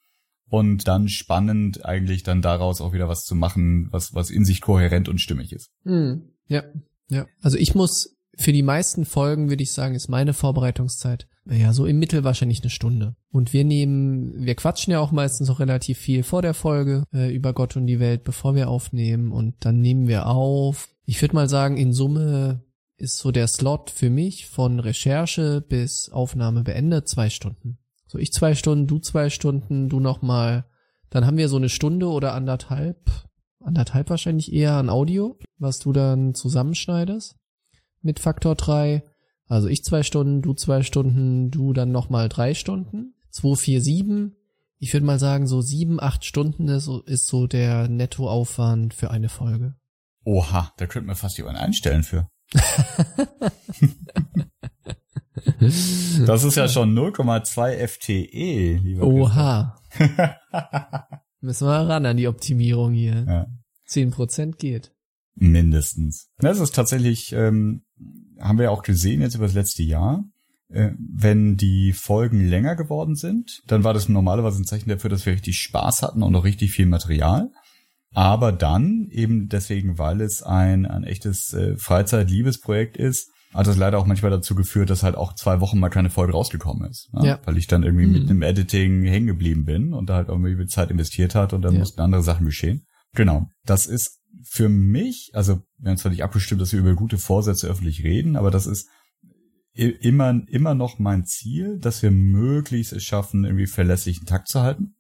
und 0.48 0.88
dann 0.88 1.08
spannend 1.08 1.84
eigentlich 1.84 2.24
dann 2.24 2.42
daraus 2.42 2.80
auch 2.80 2.92
wieder 2.92 3.08
was 3.08 3.24
zu 3.24 3.34
machen, 3.34 3.88
was, 3.90 4.12
was 4.12 4.30
in 4.30 4.44
sich 4.44 4.60
kohärent 4.60 5.08
und 5.08 5.20
stimmig 5.20 5.52
ist. 5.52 5.70
Mhm. 5.84 6.33
Ja, 6.48 6.62
ja. 7.08 7.26
Also 7.40 7.56
ich 7.58 7.74
muss 7.74 8.16
für 8.36 8.52
die 8.52 8.62
meisten 8.62 9.04
Folgen, 9.04 9.48
würde 9.48 9.62
ich 9.62 9.72
sagen, 9.72 9.94
ist 9.94 10.08
meine 10.08 10.34
Vorbereitungszeit 10.34 11.28
ja 11.50 11.72
so 11.72 11.86
im 11.86 11.98
Mittel 11.98 12.24
wahrscheinlich 12.24 12.62
eine 12.62 12.70
Stunde. 12.70 13.16
Und 13.30 13.52
wir 13.52 13.64
nehmen, 13.64 14.44
wir 14.44 14.54
quatschen 14.54 14.92
ja 14.92 15.00
auch 15.00 15.12
meistens 15.12 15.50
auch 15.50 15.60
relativ 15.60 15.98
viel 15.98 16.22
vor 16.22 16.42
der 16.42 16.54
Folge 16.54 17.04
äh, 17.12 17.34
über 17.34 17.52
Gott 17.52 17.76
und 17.76 17.86
die 17.86 18.00
Welt, 18.00 18.24
bevor 18.24 18.54
wir 18.54 18.68
aufnehmen. 18.68 19.32
Und 19.32 19.56
dann 19.60 19.80
nehmen 19.80 20.08
wir 20.08 20.26
auf. 20.26 20.88
Ich 21.04 21.20
würde 21.20 21.34
mal 21.34 21.48
sagen, 21.48 21.76
in 21.76 21.92
Summe 21.92 22.64
ist 22.96 23.18
so 23.18 23.30
der 23.30 23.48
Slot 23.48 23.90
für 23.90 24.08
mich 24.08 24.46
von 24.46 24.80
Recherche 24.80 25.60
bis 25.60 26.10
Aufnahme 26.10 26.62
beendet 26.62 27.08
zwei 27.08 27.28
Stunden. 27.28 27.78
So 28.06 28.18
ich 28.18 28.32
zwei 28.32 28.54
Stunden, 28.54 28.86
du 28.86 28.98
zwei 28.98 29.28
Stunden, 29.28 29.88
du 29.88 30.00
nochmal. 30.00 30.66
Dann 31.10 31.26
haben 31.26 31.36
wir 31.36 31.48
so 31.48 31.56
eine 31.56 31.68
Stunde 31.68 32.08
oder 32.08 32.32
anderthalb 32.32 33.10
anderthalb 33.64 34.10
wahrscheinlich 34.10 34.52
eher 34.52 34.74
an 34.74 34.90
Audio, 34.90 35.38
was 35.58 35.78
du 35.78 35.92
dann 35.92 36.34
zusammenschneidest 36.34 37.36
mit 38.02 38.20
Faktor 38.20 38.54
3. 38.54 39.02
Also 39.46 39.68
ich 39.68 39.84
zwei 39.84 40.02
Stunden, 40.02 40.42
du 40.42 40.54
zwei 40.54 40.82
Stunden, 40.82 41.50
du 41.50 41.72
dann 41.72 41.92
nochmal 41.92 42.28
drei 42.28 42.54
Stunden. 42.54 43.14
2, 43.30 43.56
4, 43.56 43.80
7. 43.80 44.36
Ich 44.78 44.92
würde 44.92 45.06
mal 45.06 45.18
sagen, 45.18 45.46
so 45.46 45.60
sieben, 45.60 46.00
acht 46.00 46.24
Stunden 46.24 46.68
ist, 46.68 46.88
ist 47.06 47.26
so 47.26 47.46
der 47.46 47.88
Nettoaufwand 47.88 48.94
für 48.94 49.10
eine 49.10 49.28
Folge. 49.28 49.74
Oha, 50.24 50.72
da 50.76 50.86
könnten 50.86 51.08
wir 51.08 51.16
fast 51.16 51.36
jemanden 51.38 51.60
einstellen 51.60 52.02
für. 52.02 52.28
das 55.60 56.44
ist 56.44 56.56
ja 56.56 56.68
schon 56.68 56.96
0,2 56.96 57.88
FTE, 57.88 58.76
lieber 58.76 59.04
Oha. 59.04 59.80
Müssen 61.44 61.68
wir 61.68 61.72
ran 61.72 62.06
an 62.06 62.16
die 62.16 62.26
Optimierung 62.26 62.94
hier. 62.94 63.24
Ja. 63.28 63.46
10% 63.86 64.56
geht. 64.56 64.92
Mindestens. 65.34 66.30
Das 66.38 66.58
ist 66.58 66.74
tatsächlich, 66.74 67.34
ähm, 67.34 67.84
haben 68.40 68.56
wir 68.56 68.64
ja 68.64 68.70
auch 68.70 68.82
gesehen 68.82 69.20
jetzt 69.20 69.34
über 69.34 69.44
das 69.44 69.52
letzte 69.52 69.82
Jahr, 69.82 70.24
äh, 70.70 70.92
wenn 70.96 71.56
die 71.56 71.92
Folgen 71.92 72.48
länger 72.48 72.76
geworden 72.76 73.14
sind, 73.14 73.60
dann 73.66 73.84
war 73.84 73.92
das 73.92 74.08
normalerweise 74.08 74.62
ein 74.62 74.64
Zeichen 74.64 74.88
dafür, 74.88 75.10
dass 75.10 75.26
wir 75.26 75.34
richtig 75.34 75.58
Spaß 75.58 76.00
hatten 76.00 76.22
und 76.22 76.34
auch 76.34 76.44
richtig 76.44 76.72
viel 76.72 76.86
Material. 76.86 77.50
Aber 78.14 78.50
dann, 78.50 79.08
eben 79.10 79.48
deswegen, 79.50 79.98
weil 79.98 80.22
es 80.22 80.42
ein, 80.42 80.86
ein 80.86 81.04
echtes 81.04 81.52
äh, 81.52 81.76
Freizeit-Liebesprojekt 81.76 82.96
ist, 82.96 83.30
hat 83.54 83.66
das 83.66 83.76
leider 83.76 83.98
auch 83.98 84.06
manchmal 84.06 84.30
dazu 84.30 84.54
geführt, 84.54 84.90
dass 84.90 85.02
halt 85.02 85.14
auch 85.16 85.34
zwei 85.34 85.60
Wochen 85.60 85.78
mal 85.78 85.88
keine 85.90 86.10
Folge 86.10 86.32
rausgekommen 86.32 86.88
ist. 86.90 87.08
Ne? 87.14 87.26
Ja. 87.26 87.40
Weil 87.44 87.56
ich 87.56 87.66
dann 87.66 87.82
irgendwie 87.82 88.06
Mhm. 88.06 88.12
mit 88.12 88.30
einem 88.30 88.42
Editing 88.42 89.02
hängen 89.04 89.26
geblieben 89.26 89.64
bin 89.64 89.92
und 89.92 90.10
da 90.10 90.16
halt 90.16 90.28
irgendwie 90.28 90.66
Zeit 90.66 90.90
investiert 90.90 91.34
hat 91.34 91.52
und 91.52 91.62
dann 91.62 91.74
Ja. 91.74 91.78
mussten 91.80 92.00
andere 92.00 92.22
Sachen 92.22 92.46
geschehen. 92.46 92.84
Genau. 93.14 93.48
Das 93.64 93.86
ist 93.86 94.20
für 94.42 94.68
mich, 94.68 95.30
also 95.34 95.62
wir 95.78 95.90
haben 95.90 95.96
zwar 95.98 96.10
nicht 96.10 96.24
abgestimmt, 96.24 96.60
dass 96.60 96.72
wir 96.72 96.80
über 96.80 96.94
gute 96.94 97.16
Vorsätze 97.18 97.68
öffentlich 97.68 98.02
reden, 98.04 98.36
aber 98.36 98.50
das 98.50 98.66
ist 98.66 98.88
immer, 99.72 100.40
immer 100.48 100.74
noch 100.74 100.98
mein 100.98 101.24
Ziel, 101.24 101.78
dass 101.78 102.02
wir 102.02 102.10
möglichst 102.10 102.92
es 102.92 103.02
schaffen, 103.02 103.44
irgendwie 103.44 103.66
verlässlichen 103.66 104.26
Takt 104.26 104.48
zu 104.48 104.60
halten. 104.62 104.94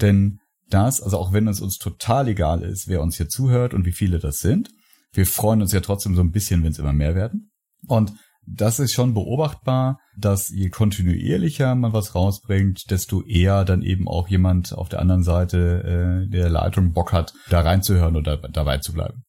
Denn 0.00 0.40
das, 0.68 1.00
also 1.00 1.18
auch 1.18 1.32
wenn 1.32 1.48
es 1.48 1.60
uns 1.60 1.78
total 1.78 2.28
egal 2.28 2.62
ist, 2.62 2.88
wer 2.88 3.02
uns 3.02 3.16
hier 3.16 3.28
zuhört 3.28 3.72
und 3.74 3.86
wie 3.86 3.92
viele 3.92 4.18
das 4.18 4.40
sind, 4.40 4.70
wir 5.12 5.26
freuen 5.26 5.62
uns 5.62 5.72
ja 5.72 5.80
trotzdem 5.80 6.14
so 6.14 6.22
ein 6.22 6.30
bisschen, 6.30 6.62
wenn 6.62 6.72
es 6.72 6.78
immer 6.78 6.92
mehr 6.92 7.14
werden. 7.14 7.51
Und 7.86 8.12
das 8.46 8.80
ist 8.80 8.92
schon 8.92 9.14
beobachtbar, 9.14 10.00
dass 10.16 10.48
je 10.48 10.68
kontinuierlicher 10.68 11.74
man 11.74 11.92
was 11.92 12.14
rausbringt, 12.14 12.90
desto 12.90 13.22
eher 13.22 13.64
dann 13.64 13.82
eben 13.82 14.08
auch 14.08 14.28
jemand 14.28 14.72
auf 14.72 14.88
der 14.88 15.00
anderen 15.00 15.22
Seite 15.22 16.24
äh, 16.26 16.30
der 16.30 16.48
Leitung 16.48 16.92
Bock 16.92 17.12
hat, 17.12 17.34
da 17.50 17.60
reinzuhören 17.60 18.16
oder 18.16 18.36
dabei 18.36 18.78
zu 18.78 18.92
bleiben. 18.92 19.24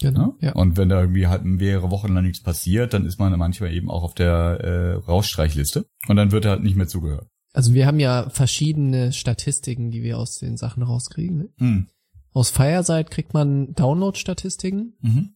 Genau. 0.00 0.26
Ne? 0.26 0.32
Ja. 0.40 0.52
Und 0.52 0.76
wenn 0.76 0.88
da 0.88 1.00
irgendwie 1.00 1.26
halt 1.26 1.44
mehrere 1.44 1.90
Wochen 1.90 2.12
lang 2.12 2.24
nichts 2.24 2.42
passiert, 2.42 2.94
dann 2.94 3.04
ist 3.04 3.18
man 3.18 3.36
manchmal 3.38 3.72
eben 3.72 3.90
auch 3.90 4.02
auf 4.02 4.14
der 4.14 4.60
äh, 4.60 4.92
Rausstreichliste 4.94 5.86
und 6.08 6.16
dann 6.16 6.32
wird 6.32 6.46
halt 6.46 6.62
nicht 6.62 6.76
mehr 6.76 6.88
zugehört. 6.88 7.28
Also 7.52 7.74
wir 7.74 7.86
haben 7.86 8.00
ja 8.00 8.30
verschiedene 8.30 9.12
Statistiken, 9.12 9.90
die 9.90 10.02
wir 10.02 10.18
aus 10.18 10.38
den 10.38 10.56
Sachen 10.56 10.82
rauskriegen. 10.82 11.36
Ne? 11.36 11.48
Mhm. 11.58 11.88
Aus 12.32 12.50
Fireside 12.50 13.04
kriegt 13.04 13.34
man 13.34 13.74
Download-Statistiken. 13.74 14.94
Mhm. 15.00 15.34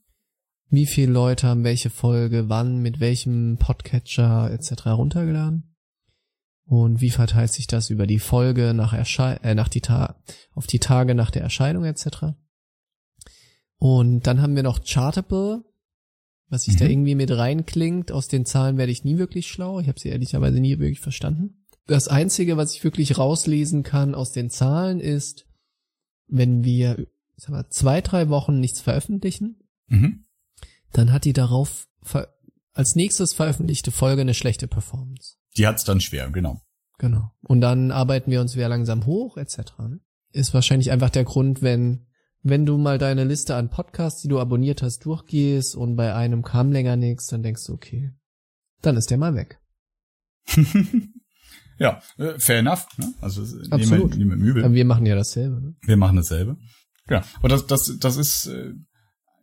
Wie 0.68 0.87
viele 0.87 1.12
Leute 1.12 1.46
haben 1.46 1.64
welche 1.64 1.90
Folge, 1.90 2.48
wann, 2.48 2.79
mit 2.83 2.98
welchem 3.00 3.57
Podcatcher 3.59 4.50
etc. 4.50 4.87
runtergeladen? 4.87 5.74
Und 6.64 7.00
wie 7.00 7.11
verteilt 7.11 7.52
sich 7.52 7.68
das 7.68 7.90
über 7.90 8.09
die 8.09 8.18
Folge 8.18 8.74
nach 8.74 8.92
Erschei 8.92 9.35
äh, 9.42 9.55
nach 9.55 9.68
die 9.68 9.81
Ta 9.81 10.16
auf 10.52 10.66
die 10.66 10.81
Tage 10.81 11.14
nach 11.14 11.31
der 11.31 11.42
Erscheinung 11.42 11.85
etc. 11.85 12.35
Und 13.79 14.26
dann 14.26 14.42
haben 14.42 14.57
wir 14.57 14.64
noch 14.64 14.81
Chartable, 14.85 15.62
was 16.48 16.62
sich 16.64 16.76
da 16.76 16.85
Mhm. 16.87 16.90
irgendwie 16.90 17.14
mit 17.14 17.31
reinklingt. 17.31 18.11
Aus 18.11 18.26
den 18.26 18.44
Zahlen 18.46 18.79
werde 18.79 18.90
ich 18.90 19.05
nie 19.05 19.18
wirklich 19.18 19.46
schlau. 19.46 19.79
Ich 19.79 19.87
habe 19.87 20.00
sie 20.00 20.09
ehrlicherweise 20.09 20.59
nie 20.59 20.79
wirklich 20.81 21.00
verstanden. 21.00 21.64
Das 21.87 22.09
Einzige, 22.09 22.57
was 22.57 22.74
ich 22.74 22.83
wirklich 22.83 23.16
rauslesen 23.16 23.85
kann 23.85 24.16
aus 24.16 24.33
den 24.33 24.50
Zahlen, 24.50 24.98
ist, 24.98 25.46
wenn 26.26 26.64
wir 26.64 27.07
sag 27.37 27.50
mal, 27.50 27.68
zwei, 27.68 28.00
drei 28.00 28.29
Wochen 28.29 28.59
nichts 28.59 28.81
veröffentlichen, 28.81 29.61
Mhm. 29.88 30.24
Dann 30.97 31.13
hat 31.13 31.25
die 31.25 31.33
darauf 31.33 31.87
als 32.73 32.95
nächstes 32.95 33.33
veröffentlichte 33.33 33.91
Folge 33.91 34.23
eine 34.23 34.35
schlechte 34.35 34.69
Performance. 34.69 35.37
Die 35.57 35.67
hat's 35.67 35.85
dann 35.85 36.01
schwer, 36.01 36.31
genau. 36.31 36.61
Genau. 36.99 37.33
Und 37.43 37.61
dann 37.61 37.91
arbeiten 37.91 38.31
wir 38.31 38.41
uns 38.41 38.57
wieder 38.57 38.69
langsam 38.69 39.07
hoch, 39.07 39.37
etc. 39.37 39.59
Ne? 39.79 40.01
Ist 40.33 40.55
wahrscheinlich 40.55 40.91
einfach 40.91 41.11
der 41.11 41.25
Grund, 41.25 41.63
wenn, 41.63 42.07
wenn 42.43 42.65
du 42.65 42.79
mal 42.79 42.99
deine 42.99 43.25
Liste 43.25 43.57
an 43.57 43.71
Podcasts, 43.71 44.23
die 44.23 44.29
du 44.29 44.39
abonniert 44.41 44.83
hast, 44.83 45.05
durchgehst 45.05 45.75
und 45.77 45.97
bei 45.97 46.15
einem 46.15 46.43
kam 46.43 46.73
länger 46.73 46.97
nichts, 46.97 47.27
dann 47.27 47.43
denkst 47.43 47.65
du, 47.67 47.75
okay, 47.75 48.13
dann 48.83 48.97
ist 48.97 49.11
der 49.11 49.19
mal 49.19 49.35
weg. 49.35 49.61
ja, 51.79 52.01
äh, 52.17 52.39
fair 52.39 52.61
enough. 52.61 52.87
Ne? 52.97 53.13
Also 53.21 53.43
äh, 53.43 53.47
nehmen 53.47 53.69
wir, 53.69 53.75
Absolut. 53.75 54.17
nehmen 54.17 54.43
wir 54.43 54.51
übel. 54.51 54.73
Wir 54.73 54.85
machen 54.85 55.07
ja 55.07 55.15
dasselbe. 55.15 55.61
Ne? 55.61 55.75
Wir 55.83 55.97
machen 55.97 56.17
dasselbe. 56.17 56.57
Ja, 57.09 57.25
aber 57.39 57.49
das, 57.49 57.67
das, 57.67 57.99
das 57.99 58.17
ist, 58.17 58.47
äh, 58.47 58.73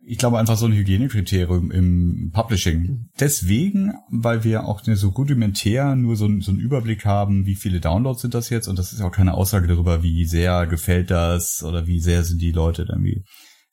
ich 0.06 0.18
glaube, 0.18 0.38
einfach 0.38 0.56
so 0.56 0.66
ein 0.66 0.72
Hygienekriterium 0.72 1.70
im 1.70 2.30
Publishing. 2.32 3.08
Deswegen, 3.18 3.94
weil 4.10 4.44
wir 4.44 4.64
auch 4.64 4.82
so 4.84 5.08
rudimentär 5.08 5.96
nur 5.96 6.16
so, 6.16 6.28
so 6.40 6.50
einen 6.50 6.60
Überblick 6.60 7.04
haben, 7.04 7.46
wie 7.46 7.54
viele 7.54 7.80
Downloads 7.80 8.22
sind 8.22 8.34
das 8.34 8.50
jetzt 8.50 8.68
und 8.68 8.78
das 8.78 8.92
ist 8.92 9.00
auch 9.00 9.12
keine 9.12 9.34
Aussage 9.34 9.66
darüber, 9.66 10.02
wie 10.02 10.26
sehr 10.26 10.66
gefällt 10.66 11.10
das 11.10 11.62
oder 11.62 11.86
wie 11.86 12.00
sehr 12.00 12.24
sind 12.24 12.40
die 12.42 12.52
Leute 12.52 12.84
dann 12.84 13.02
wie 13.02 13.24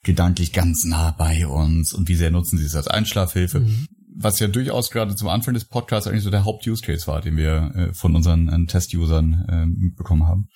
gedanklich 0.04 0.52
ganz 0.52 0.86
nah 0.86 1.12
bei 1.12 1.46
uns 1.46 1.94
und 1.94 2.08
wie 2.08 2.15
sehr 2.15 2.32
nutzen 2.32 2.58
sie 2.58 2.65
es 2.65 2.76
als 2.76 2.88
Einschlafhilfe. 2.88 3.60
Mhm. 3.60 3.88
Was 4.15 4.39
ja 4.39 4.48
durchaus 4.48 4.91
gerade 4.91 5.15
zum 5.15 5.30
Anfang 5.30 5.54
des 5.54 5.65
Podcasts 5.65 6.08
eigentlich 6.08 6.24
so 6.24 6.32
der 6.32 6.46
Haupt-Use-Case 6.46 7.08
war, 7.08 7.22
den 7.22 7.38
wir 7.38 7.72
äh, 7.76 7.94
von 7.94 8.15
unseren 8.15 8.50
äh, 8.50 8.65
Test-Usern 8.65 9.46
äh, 9.48 9.65
mitbekommen 9.65 10.28
haben 10.28 10.48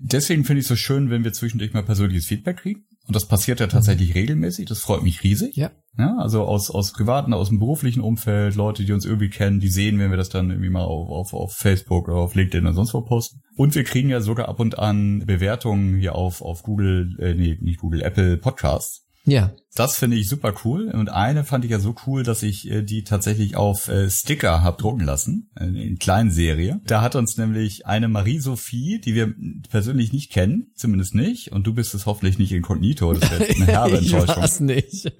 deswegen 0.00 0.44
finde 0.44 0.60
ich 0.60 0.64
es 0.64 0.68
so 0.68 0.76
schön, 0.76 1.10
wenn 1.10 1.24
wir 1.24 1.32
zwischendurch 1.32 1.72
mal 1.72 1.82
persönliches 1.82 2.26
Feedback 2.26 2.58
kriegen. 2.58 2.84
Und 3.06 3.16
das 3.16 3.26
passiert 3.26 3.60
ja 3.60 3.66
tatsächlich 3.68 4.14
regelmäßig. 4.14 4.66
Das 4.66 4.80
freut 4.80 5.02
mich 5.02 5.22
riesig. 5.22 5.56
Ja. 5.56 5.70
Ja, 5.96 6.16
also 6.18 6.44
aus, 6.44 6.70
aus 6.70 6.92
privaten, 6.92 7.32
aus 7.32 7.48
dem 7.48 7.58
beruflichen 7.58 8.02
Umfeld, 8.02 8.54
Leute, 8.54 8.84
die 8.84 8.92
uns 8.92 9.04
irgendwie 9.04 9.30
kennen, 9.30 9.58
die 9.58 9.70
sehen, 9.70 9.98
wenn 9.98 10.10
wir 10.10 10.16
das 10.16 10.28
dann 10.28 10.50
irgendwie 10.50 10.70
mal 10.70 10.84
auf, 10.84 11.08
auf, 11.08 11.34
auf 11.34 11.54
Facebook 11.54 12.06
oder 12.06 12.18
auf 12.18 12.36
LinkedIn 12.36 12.66
oder 12.66 12.74
sonst 12.74 12.94
wo 12.94 13.00
posten. 13.00 13.40
Und 13.56 13.74
wir 13.74 13.82
kriegen 13.82 14.08
ja 14.08 14.20
sogar 14.20 14.48
ab 14.48 14.60
und 14.60 14.78
an 14.78 15.24
Bewertungen 15.26 15.98
hier 15.98 16.14
auf, 16.14 16.40
auf 16.40 16.62
Google, 16.62 17.16
äh, 17.18 17.34
nee, 17.34 17.58
nicht 17.60 17.80
Google, 17.80 18.02
Apple 18.02 18.36
Podcasts. 18.36 19.07
Ja. 19.30 19.52
Das 19.74 19.96
finde 19.96 20.16
ich 20.16 20.28
super 20.28 20.54
cool. 20.64 20.90
Und 20.90 21.08
eine 21.08 21.44
fand 21.44 21.64
ich 21.64 21.70
ja 21.70 21.78
so 21.78 21.94
cool, 22.06 22.24
dass 22.24 22.42
ich 22.42 22.68
äh, 22.68 22.82
die 22.82 23.04
tatsächlich 23.04 23.54
auf 23.54 23.86
äh, 23.88 24.10
Sticker 24.10 24.62
hab 24.64 24.78
drucken 24.78 25.04
lassen, 25.04 25.50
in 25.60 25.98
kleinen 25.98 26.30
Serie. 26.32 26.80
Da 26.86 27.00
hat 27.00 27.14
uns 27.14 27.36
nämlich 27.36 27.86
eine 27.86 28.08
Marie-Sophie, 28.08 29.00
die 29.04 29.14
wir 29.14 29.34
persönlich 29.70 30.12
nicht 30.12 30.32
kennen, 30.32 30.72
zumindest 30.74 31.14
nicht, 31.14 31.52
und 31.52 31.64
du 31.66 31.74
bist 31.74 31.94
es 31.94 32.06
hoffentlich 32.06 32.38
nicht 32.38 32.50
inkognito, 32.52 33.12
das 33.12 33.30
wäre 33.30 33.44
eine 33.54 33.66
herbe 33.66 33.98
ich 33.98 34.12
Enttäuschung. 34.12 34.42
weiß 34.42 34.60
nicht. 34.60 35.12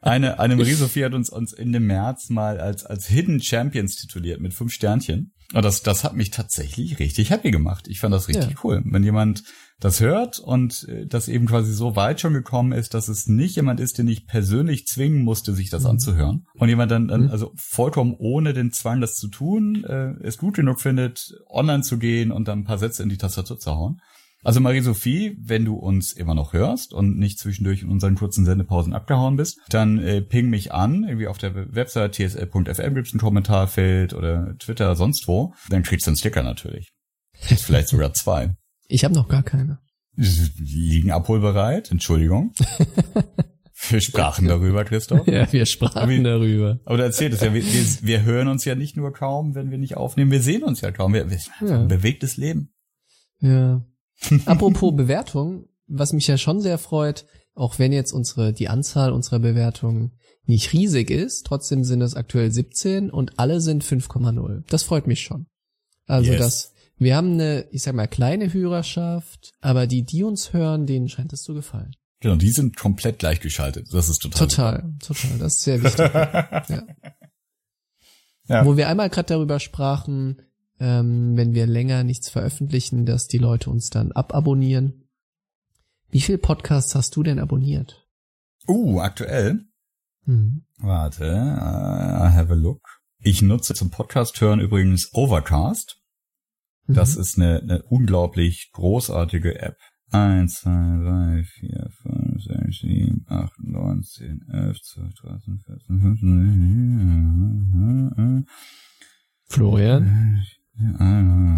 Eine, 0.00 0.38
eine 0.38 0.56
Marie-Sophie 0.56 1.04
hat 1.04 1.12
uns, 1.14 1.28
uns 1.28 1.52
in 1.52 1.72
dem 1.72 1.86
März 1.86 2.30
mal 2.30 2.58
als, 2.58 2.86
als 2.86 3.06
Hidden 3.06 3.42
Champions 3.42 3.96
tituliert 3.96 4.40
mit 4.40 4.54
fünf 4.54 4.72
Sternchen. 4.72 5.32
Und 5.52 5.64
das, 5.64 5.82
das 5.82 6.04
hat 6.04 6.14
mich 6.14 6.30
tatsächlich 6.30 6.98
richtig 7.00 7.30
happy 7.30 7.50
gemacht. 7.50 7.86
Ich 7.88 7.98
fand 8.00 8.14
das 8.14 8.28
richtig 8.28 8.50
Ja. 8.52 8.56
cool. 8.64 8.82
Wenn 8.84 9.02
jemand 9.02 9.42
das 9.80 10.00
hört 10.00 10.38
und 10.38 10.86
äh, 10.88 11.06
das 11.06 11.28
eben 11.28 11.46
quasi 11.46 11.72
so 11.72 11.96
weit 11.96 12.20
schon 12.20 12.34
gekommen 12.34 12.72
ist, 12.72 12.94
dass 12.94 13.08
es 13.08 13.26
nicht 13.26 13.56
jemand 13.56 13.80
ist, 13.80 13.98
den 13.98 14.08
ich 14.08 14.26
persönlich 14.26 14.86
zwingen 14.86 15.24
musste, 15.24 15.54
sich 15.54 15.70
das 15.70 15.82
Mhm. 15.84 15.90
anzuhören. 15.90 16.46
Und 16.54 16.68
jemand 16.68 16.90
dann, 16.92 17.08
dann 17.08 17.24
Mhm. 17.24 17.30
also 17.30 17.52
vollkommen 17.56 18.14
ohne 18.18 18.52
den 18.52 18.72
Zwang, 18.72 19.00
das 19.00 19.14
zu 19.14 19.28
tun, 19.28 19.84
äh, 19.84 20.12
es 20.22 20.38
gut 20.38 20.54
genug 20.54 20.80
findet, 20.80 21.32
online 21.48 21.82
zu 21.82 21.98
gehen 21.98 22.30
und 22.30 22.46
dann 22.46 22.60
ein 22.60 22.64
paar 22.64 22.78
Sätze 22.78 23.02
in 23.02 23.08
die 23.08 23.16
Tastatur 23.18 23.58
zu 23.58 23.70
hauen. 23.72 24.00
Also 24.42 24.60
Marie-Sophie, 24.60 25.36
wenn 25.42 25.66
du 25.66 25.74
uns 25.76 26.12
immer 26.12 26.34
noch 26.34 26.54
hörst 26.54 26.94
und 26.94 27.18
nicht 27.18 27.38
zwischendurch 27.38 27.82
in 27.82 27.88
unseren 27.90 28.14
kurzen 28.14 28.46
Sendepausen 28.46 28.94
abgehauen 28.94 29.36
bist, 29.36 29.58
dann 29.68 29.98
äh, 29.98 30.22
ping 30.22 30.48
mich 30.48 30.72
an, 30.72 31.04
irgendwie 31.04 31.26
auf 31.26 31.36
der 31.36 31.54
Website 31.74 32.12
tsl.fm 32.14 32.94
gibt's 32.94 33.12
ein 33.12 33.18
Kommentarfeld 33.20 34.14
oder 34.14 34.54
Twitter, 34.58 34.96
sonst 34.96 35.28
wo. 35.28 35.52
Dann 35.68 35.82
kriegst 35.82 36.06
du 36.06 36.10
einen 36.10 36.16
Sticker 36.16 36.42
natürlich. 36.42 36.88
Vielleicht 37.34 37.88
sogar 37.88 38.14
zwei. 38.14 38.54
Ich 38.90 39.04
habe 39.04 39.14
noch 39.14 39.28
gar 39.28 39.42
keine. 39.42 39.78
Liegen 40.16 41.10
abholbereit, 41.12 41.90
Entschuldigung. 41.90 42.52
Wir 43.88 44.02
sprachen 44.02 44.46
darüber, 44.46 44.84
Christoph. 44.84 45.26
Ja, 45.26 45.50
wir 45.50 45.64
sprachen 45.64 45.96
Aber 45.98 46.10
wie- 46.12 46.22
darüber. 46.22 46.80
Aber 46.84 46.98
du 46.98 47.02
erzählst 47.04 47.36
es 47.40 47.40
ja, 47.46 47.54
wir, 47.54 47.64
wir, 47.64 47.84
wir 48.02 48.22
hören 48.24 48.48
uns 48.48 48.66
ja 48.66 48.74
nicht 48.74 48.94
nur 48.94 49.10
kaum, 49.10 49.54
wenn 49.54 49.70
wir 49.70 49.78
nicht 49.78 49.96
aufnehmen, 49.96 50.30
wir 50.30 50.42
sehen 50.42 50.64
uns 50.64 50.82
ja 50.82 50.90
kaum. 50.92 51.14
Wir, 51.14 51.30
wir 51.30 51.38
Ja. 51.66 51.80
ein 51.80 51.88
bewegtes 51.88 52.36
Leben. 52.36 52.74
Ja. 53.40 53.82
Apropos 54.44 54.94
Bewertung, 54.94 55.64
was 55.86 56.12
mich 56.12 56.26
ja 56.26 56.36
schon 56.36 56.60
sehr 56.60 56.76
freut, 56.76 57.24
auch 57.54 57.78
wenn 57.78 57.92
jetzt 57.94 58.12
unsere, 58.12 58.52
die 58.52 58.68
Anzahl 58.68 59.12
unserer 59.12 59.38
Bewertungen 59.38 60.12
nicht 60.44 60.74
riesig 60.74 61.10
ist, 61.10 61.46
trotzdem 61.46 61.82
sind 61.82 62.02
es 62.02 62.14
aktuell 62.14 62.52
17 62.52 63.10
und 63.10 63.38
alle 63.38 63.62
sind 63.62 63.82
5,0. 63.82 64.62
Das 64.68 64.82
freut 64.82 65.06
mich 65.06 65.20
schon. 65.22 65.46
Also 66.06 66.32
Yes. 66.32 66.38
das, 66.38 66.72
wir 67.00 67.16
haben 67.16 67.32
eine, 67.32 67.66
ich 67.70 67.82
sag 67.82 67.94
mal, 67.94 68.06
kleine 68.06 68.52
Hörerschaft, 68.52 69.52
aber 69.60 69.86
die, 69.86 70.04
die 70.04 70.22
uns 70.22 70.52
hören, 70.52 70.86
denen 70.86 71.08
scheint 71.08 71.32
es 71.32 71.42
zu 71.42 71.54
gefallen. 71.54 71.96
Genau, 72.20 72.36
die 72.36 72.50
sind 72.50 72.76
komplett 72.76 73.18
gleichgeschaltet. 73.18 73.88
Das 73.92 74.10
ist 74.10 74.18
total. 74.18 74.46
Total, 74.46 74.94
total. 75.02 75.38
Das 75.38 75.54
ist 75.54 75.62
sehr 75.62 75.82
wichtig. 75.82 75.98
ja. 76.14 76.86
Ja. 78.46 78.66
Wo 78.66 78.76
wir 78.76 78.88
einmal 78.88 79.08
gerade 79.08 79.28
darüber 79.28 79.60
sprachen, 79.60 80.42
ähm, 80.80 81.36
wenn 81.36 81.54
wir 81.54 81.66
länger 81.66 82.04
nichts 82.04 82.28
veröffentlichen, 82.28 83.06
dass 83.06 83.28
die 83.28 83.38
Leute 83.38 83.70
uns 83.70 83.90
dann 83.90 84.12
ababonnieren. 84.12 85.08
Wie 86.10 86.20
viel 86.20 86.36
Podcasts 86.36 86.94
hast 86.94 87.14
du 87.14 87.22
denn 87.22 87.38
abonniert? 87.38 88.08
Uh, 88.66 88.98
aktuell. 89.00 89.64
Mhm. 90.24 90.66
Warte, 90.78 91.24
uh, 91.24 92.26
I 92.26 92.32
have 92.34 92.52
a 92.52 92.56
look. 92.56 93.00
Ich 93.20 93.40
nutze 93.40 93.74
zum 93.74 93.90
Podcast 93.90 94.40
hören 94.40 94.60
übrigens 94.60 95.14
Overcast. 95.14 95.99
Das 96.94 97.14
Mhm. 97.16 97.20
ist 97.20 97.38
eine, 97.38 97.60
eine 97.60 97.82
unglaublich 97.84 98.70
großartige 98.72 99.60
App. 99.60 99.76
1, 100.12 100.62
2, 100.62 100.70
3, 100.70 101.44
4, 101.44 101.88
5, 102.02 102.42
6, 102.42 102.78
7, 102.80 103.24
8, 103.28 103.52
9, 103.62 104.02
10, 104.02 104.42
11, 104.52 104.82
12, 104.82 105.14
13, 105.14 105.58
14, 105.60 106.00
15, 106.00 108.46
Florian, 109.46 110.42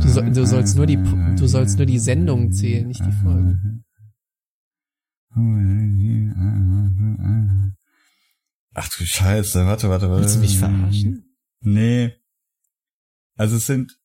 du, 0.02 0.08
soll, 0.08 0.30
du 0.32 0.46
sollst 0.46 0.76
nur 0.76 0.86
die 0.86 0.96
du 0.96 1.46
sollst 1.46 1.76
nur 1.78 1.86
die 1.86 1.98
Sendung 1.98 2.52
zählen, 2.52 2.88
nicht 2.88 3.04
die 3.04 3.12
Folgen. 3.12 3.84
Ach 8.74 8.88
du 8.88 9.04
Scheiße, 9.04 9.64
warte, 9.66 9.88
warte, 9.88 10.08
warte. 10.10 10.22
Willst 10.22 10.36
du 10.36 10.40
mich 10.40 10.58
verarschen? 10.58 11.36
Nee. 11.60 12.14
Also 13.36 13.56
es 13.56 13.66
sind, 13.66 13.98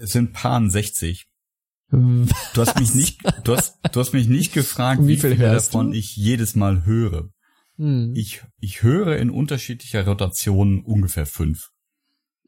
es 0.00 0.10
sind 0.10 0.32
Paaren 0.32 0.70
60. 0.70 1.26
Du 1.90 2.26
hast 2.56 2.78
mich 2.78 2.94
nicht, 2.94 3.20
du 3.44 3.56
hast, 3.56 3.78
du 3.92 4.00
hast 4.00 4.12
mich 4.12 4.28
nicht 4.28 4.52
gefragt, 4.52 5.02
wie, 5.02 5.08
wie 5.08 5.16
viel 5.16 5.36
viele 5.36 5.50
hörst 5.50 5.68
davon 5.74 5.92
du? 5.92 5.96
ich 5.96 6.16
jedes 6.16 6.54
Mal 6.54 6.84
höre. 6.84 7.30
Hm. 7.76 8.12
Ich, 8.14 8.42
ich 8.60 8.82
höre 8.82 9.16
in 9.16 9.30
unterschiedlicher 9.30 10.04
Rotation 10.04 10.82
ungefähr 10.84 11.24
fünf. 11.24 11.70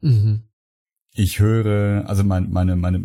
Mhm. 0.01 0.43
Ich 1.13 1.39
höre, 1.39 2.07
also 2.07 2.23
mein, 2.23 2.51
meine, 2.51 2.75
meine, 2.75 3.03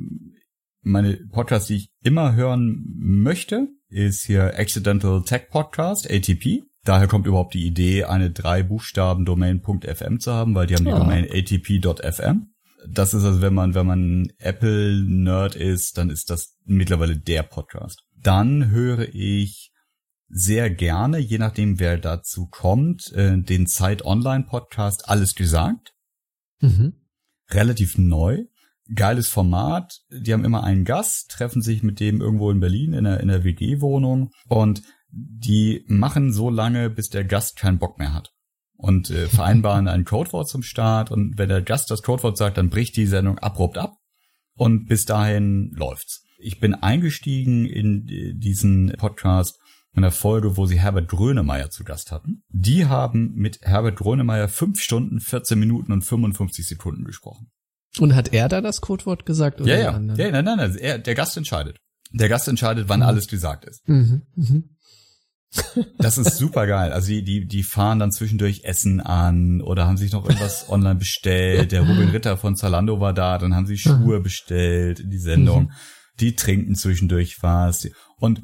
meine 0.82 1.16
Podcasts, 1.32 1.68
die 1.68 1.76
ich 1.76 1.90
immer 2.02 2.34
hören 2.34 2.84
möchte, 2.98 3.68
ist 3.88 4.24
hier 4.26 4.58
Accidental 4.58 5.22
Tech 5.24 5.48
Podcast, 5.50 6.10
ATP. 6.10 6.64
Daher 6.84 7.08
kommt 7.08 7.26
überhaupt 7.26 7.54
die 7.54 7.66
Idee, 7.66 8.04
eine 8.04 8.30
drei 8.30 8.62
Buchstaben 8.62 9.24
Domain.fm 9.24 10.20
zu 10.20 10.32
haben, 10.32 10.54
weil 10.54 10.66
die 10.66 10.74
haben 10.74 10.84
die 10.84 10.92
Ah. 10.92 10.98
Domain 10.98 11.26
atp.fm. 11.28 12.52
Das 12.88 13.14
ist 13.14 13.24
also, 13.24 13.40
wenn 13.40 13.54
man, 13.54 13.74
wenn 13.74 13.86
man 13.86 14.32
Apple-Nerd 14.38 15.56
ist, 15.56 15.98
dann 15.98 16.10
ist 16.10 16.30
das 16.30 16.56
mittlerweile 16.64 17.16
der 17.18 17.42
Podcast. 17.42 18.02
Dann 18.16 18.70
höre 18.70 19.14
ich 19.14 19.72
sehr 20.28 20.70
gerne, 20.70 21.18
je 21.18 21.38
nachdem 21.38 21.78
wer 21.78 21.98
dazu 21.98 22.46
kommt, 22.46 23.12
äh, 23.12 23.38
den 23.38 23.66
Zeit 23.66 24.04
Online 24.04 24.44
Podcast 24.44 25.08
Alles 25.08 25.34
gesagt 25.34 25.92
Mhm. 26.60 26.94
relativ 27.50 27.98
neu. 27.98 28.44
Geiles 28.94 29.28
Format. 29.28 30.00
Die 30.10 30.32
haben 30.32 30.44
immer 30.44 30.64
einen 30.64 30.84
Gast, 30.84 31.30
treffen 31.30 31.60
sich 31.60 31.82
mit 31.82 32.00
dem 32.00 32.20
irgendwo 32.20 32.50
in 32.50 32.60
Berlin 32.60 32.92
in 32.92 33.04
der, 33.04 33.20
in 33.20 33.28
der 33.28 33.44
WG-Wohnung 33.44 34.30
und 34.48 34.82
die 35.10 35.84
machen 35.86 36.32
so 36.32 36.50
lange, 36.50 36.90
bis 36.90 37.08
der 37.08 37.24
Gast 37.24 37.56
keinen 37.56 37.78
Bock 37.78 37.98
mehr 37.98 38.12
hat. 38.14 38.32
Und 38.78 39.10
äh, 39.10 39.26
vereinbaren 39.28 39.88
ein 39.88 40.04
Codewort 40.04 40.48
zum 40.48 40.62
Start 40.62 41.10
und 41.10 41.38
wenn 41.38 41.48
der 41.48 41.62
Gast 41.62 41.90
das 41.90 42.02
Codewort 42.02 42.36
sagt, 42.36 42.58
dann 42.58 42.68
bricht 42.68 42.96
die 42.96 43.06
Sendung 43.06 43.38
abrupt 43.38 43.78
ab 43.78 43.94
und 44.54 44.86
bis 44.86 45.06
dahin 45.06 45.70
läuft's. 45.74 46.24
Ich 46.38 46.60
bin 46.60 46.74
eingestiegen 46.74 47.64
in 47.64 48.06
äh, 48.08 48.34
diesen 48.34 48.92
Podcast 48.98 49.58
in 49.94 50.02
der 50.02 50.10
Folge, 50.10 50.58
wo 50.58 50.66
sie 50.66 50.78
Herbert 50.78 51.08
Grönemeyer 51.08 51.70
zu 51.70 51.82
Gast 51.84 52.12
hatten. 52.12 52.42
Die 52.50 52.84
haben 52.84 53.32
mit 53.34 53.60
Herbert 53.62 53.96
Grönemeyer 53.96 54.48
fünf 54.48 54.78
Stunden, 54.82 55.20
14 55.20 55.58
Minuten 55.58 55.90
und 55.90 56.02
55 56.02 56.68
Sekunden 56.68 57.04
gesprochen. 57.04 57.50
Und 57.98 58.14
hat 58.14 58.34
er 58.34 58.50
da 58.50 58.60
das 58.60 58.82
Codewort 58.82 59.24
gesagt 59.24 59.58
oder 59.62 59.70
Ja, 59.72 59.78
ja. 59.78 59.92
ja 59.92 59.98
nein, 59.98 60.44
nein, 60.44 60.56
nein. 60.58 60.76
Er, 60.76 60.98
der 60.98 61.14
Gast 61.14 61.34
entscheidet. 61.38 61.78
Der 62.12 62.28
Gast 62.28 62.46
entscheidet, 62.46 62.90
wann 62.90 63.00
Mhm. 63.00 63.06
alles 63.06 63.26
gesagt 63.26 63.64
ist. 63.64 63.88
Mhm. 63.88 64.22
Mhm. 64.34 64.75
Das 65.98 66.18
ist 66.18 66.36
super 66.36 66.66
geil. 66.66 66.92
Also 66.92 67.08
die, 67.08 67.22
die, 67.22 67.46
die 67.46 67.62
fahren 67.62 67.98
dann 67.98 68.12
zwischendurch 68.12 68.64
Essen 68.64 69.00
an 69.00 69.60
oder 69.60 69.86
haben 69.86 69.96
sich 69.96 70.12
noch 70.12 70.24
irgendwas 70.24 70.66
online 70.70 70.96
bestellt. 70.96 71.72
Der 71.72 71.80
Robin 71.82 72.10
Ritter 72.10 72.36
von 72.36 72.56
Zalando 72.56 73.00
war 73.00 73.12
da, 73.12 73.38
dann 73.38 73.54
haben 73.54 73.66
sie 73.66 73.78
Schuhe 73.78 74.20
bestellt 74.20 75.00
in 75.00 75.10
die 75.10 75.18
Sendung. 75.18 75.64
Mhm. 75.64 75.70
Die 76.20 76.34
trinken 76.34 76.74
zwischendurch 76.74 77.42
was. 77.42 77.88
Und 78.18 78.42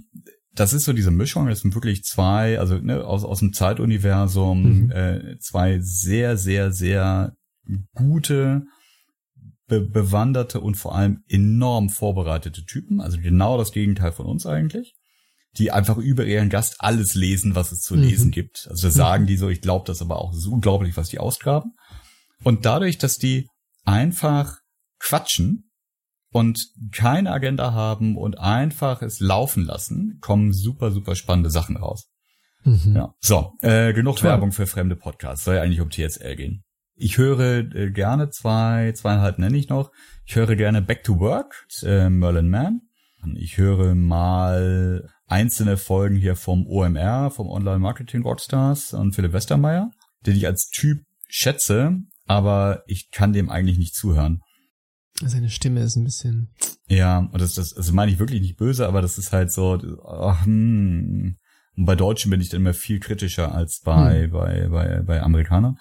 das 0.54 0.72
ist 0.74 0.84
so 0.84 0.92
diese 0.92 1.10
Mischung, 1.10 1.46
das 1.46 1.60
sind 1.60 1.74
wirklich 1.74 2.04
zwei, 2.04 2.58
also 2.58 2.76
ne, 2.76 3.04
aus, 3.04 3.24
aus 3.24 3.38
dem 3.38 3.52
Zeituniversum, 3.52 4.62
Mhm. 4.62 4.90
äh, 4.90 5.38
zwei 5.38 5.78
sehr, 5.80 6.36
sehr, 6.36 6.72
sehr 6.72 7.32
gute, 7.94 8.64
be 9.66 9.80
bewanderte 9.80 10.60
und 10.60 10.74
vor 10.74 10.94
allem 10.94 11.20
enorm 11.28 11.88
vorbereitete 11.88 12.64
Typen. 12.64 13.00
Also 13.00 13.18
genau 13.18 13.56
das 13.56 13.72
Gegenteil 13.72 14.12
von 14.12 14.26
uns 14.26 14.44
eigentlich 14.44 14.94
die 15.58 15.70
einfach 15.70 15.98
über 15.98 16.24
ihren 16.24 16.48
Gast 16.48 16.76
alles 16.78 17.14
lesen, 17.14 17.54
was 17.54 17.72
es 17.72 17.80
zu 17.80 17.94
Mhm. 17.94 18.02
lesen 18.02 18.30
gibt. 18.30 18.66
Also 18.70 18.88
sagen 18.90 19.26
die 19.26 19.36
so, 19.36 19.48
ich 19.48 19.60
glaube 19.60 19.84
das 19.86 20.00
aber 20.02 20.16
auch, 20.20 20.32
es 20.32 20.38
ist 20.38 20.46
unglaublich, 20.46 20.96
was 20.96 21.08
die 21.08 21.18
ausgraben. 21.18 21.72
Und 22.42 22.64
dadurch, 22.64 22.98
dass 22.98 23.18
die 23.18 23.48
einfach 23.84 24.56
quatschen 24.98 25.70
und 26.30 26.66
keine 26.92 27.30
Agenda 27.32 27.72
haben 27.72 28.16
und 28.16 28.38
einfach 28.38 29.02
es 29.02 29.20
laufen 29.20 29.64
lassen, 29.64 30.18
kommen 30.20 30.52
super, 30.52 30.90
super 30.90 31.14
spannende 31.14 31.50
Sachen 31.50 31.76
raus. 31.76 32.08
Mhm. 32.64 32.94
Ja. 32.96 33.14
So, 33.20 33.52
äh, 33.60 33.92
genug 33.92 34.16
Toll. 34.16 34.30
Werbung 34.30 34.52
für 34.52 34.66
fremde 34.66 34.96
Podcasts. 34.96 35.44
Soll 35.44 35.56
ja 35.56 35.62
eigentlich 35.62 35.80
um 35.80 35.90
TSL 35.90 36.36
gehen. 36.36 36.64
Ich 36.94 37.18
höre 37.18 37.58
äh, 37.74 37.90
gerne 37.90 38.30
zwei, 38.30 38.92
zweieinhalb 38.94 39.38
nenne 39.38 39.56
ich 39.58 39.68
noch. 39.68 39.90
Ich 40.24 40.36
höre 40.36 40.54
gerne 40.56 40.80
Back 40.80 41.02
to 41.04 41.18
Work, 41.18 41.66
äh, 41.82 42.08
Merlin 42.08 42.48
Mann. 42.48 42.80
Ich 43.36 43.56
höre 43.58 43.94
mal 43.94 45.08
einzelne 45.32 45.78
Folgen 45.78 46.16
hier 46.16 46.36
vom 46.36 46.66
OMR, 46.66 47.30
vom 47.30 47.48
Online 47.48 47.78
Marketing 47.78 48.22
Rockstars 48.22 48.92
und 48.92 49.14
Philipp 49.14 49.32
Westermeier, 49.32 49.90
den 50.26 50.36
ich 50.36 50.46
als 50.46 50.68
Typ 50.68 51.04
schätze, 51.26 51.96
aber 52.26 52.82
ich 52.86 53.10
kann 53.10 53.32
dem 53.32 53.48
eigentlich 53.48 53.78
nicht 53.78 53.94
zuhören. 53.94 54.42
Seine 55.24 55.48
Stimme 55.48 55.80
ist 55.80 55.96
ein 55.96 56.04
bisschen. 56.04 56.54
Ja, 56.86 57.18
und 57.18 57.40
das, 57.40 57.54
das, 57.54 57.70
das 57.70 57.92
meine 57.92 58.12
ich 58.12 58.18
wirklich 58.18 58.42
nicht 58.42 58.58
böse, 58.58 58.86
aber 58.86 59.00
das 59.00 59.16
ist 59.16 59.32
halt 59.32 59.50
so, 59.50 59.80
ach, 60.06 60.44
hm. 60.44 61.38
Und 61.74 61.86
bei 61.86 61.96
Deutschen 61.96 62.30
bin 62.30 62.42
ich 62.42 62.50
dann 62.50 62.60
immer 62.60 62.74
viel 62.74 63.00
kritischer 63.00 63.54
als 63.54 63.80
bei, 63.82 64.26
bei, 64.26 64.68
bei, 64.68 65.00
bei 65.00 65.22
Amerikanern. 65.22 65.78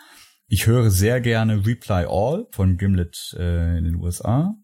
Ich 0.47 0.65
höre 0.65 0.89
sehr 0.89 1.19
gerne 1.19 1.65
Reply 1.65 2.05
All 2.07 2.47
von 2.51 2.77
Gimlet 2.77 3.35
äh, 3.37 3.77
in 3.77 3.83
den 3.83 3.95
USA 3.95 4.55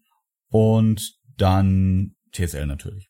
und 0.48 1.18
dann 1.36 2.14
TSL 2.32 2.66
natürlich. 2.66 3.07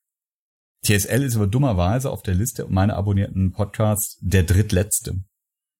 TSL 0.84 1.22
ist 1.22 1.36
aber 1.36 1.46
dummerweise 1.46 2.10
auf 2.10 2.22
der 2.22 2.34
Liste 2.34 2.66
meiner 2.68 2.96
abonnierten 2.96 3.52
Podcasts 3.52 4.18
der 4.20 4.44
drittletzte. 4.44 5.22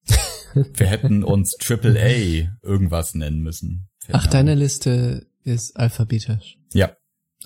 Wir 0.54 0.86
hätten 0.86 1.24
uns 1.24 1.56
AAA 1.60 2.50
irgendwas 2.62 3.14
nennen 3.14 3.40
müssen. 3.40 3.88
Ach, 4.12 4.26
deine 4.26 4.54
Liste 4.54 5.26
ist 5.44 5.76
alphabetisch. 5.76 6.58
Ja. 6.72 6.96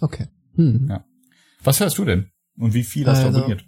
Okay. 0.01 0.29
Hm. 0.55 0.89
Ja. 0.89 1.05
Was 1.63 1.81
hörst 1.81 1.99
du 1.99 2.05
denn? 2.05 2.31
Und 2.57 2.75
wie 2.75 2.85
viel 2.85 3.07
hast 3.07 3.23
du 3.23 3.27
Also, 3.27 3.39
abonniert? 3.39 3.65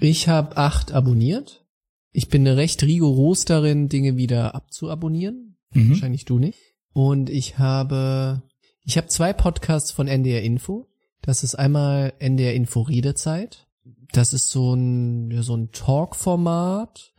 Ich 0.00 0.28
habe 0.28 0.56
acht 0.56 0.92
abonniert. 0.92 1.66
Ich 2.12 2.28
bin 2.28 2.46
recht 2.46 2.82
rigoros 2.82 3.44
darin, 3.44 3.88
Dinge 3.88 4.16
wieder 4.16 4.54
abzuabonnieren. 4.54 5.56
Mhm. 5.72 5.90
Wahrscheinlich 5.90 6.24
du 6.24 6.38
nicht. 6.38 6.58
Und 6.92 7.30
ich 7.30 7.58
habe, 7.58 8.42
ich 8.82 8.96
habe 8.96 9.08
zwei 9.08 9.32
Podcasts 9.32 9.90
von 9.90 10.08
NDR 10.08 10.42
Info. 10.42 10.87
Das 11.22 11.42
ist 11.44 11.54
einmal 11.54 12.12
NDR 12.18 12.54
Info 12.54 12.82
Redezeit. 12.82 13.66
Das 14.12 14.32
ist 14.32 14.50
so 14.50 14.74
ein, 14.74 15.30
ja, 15.30 15.42
so 15.42 15.54
ein 15.56 15.70
Talk-Format, 15.72 17.12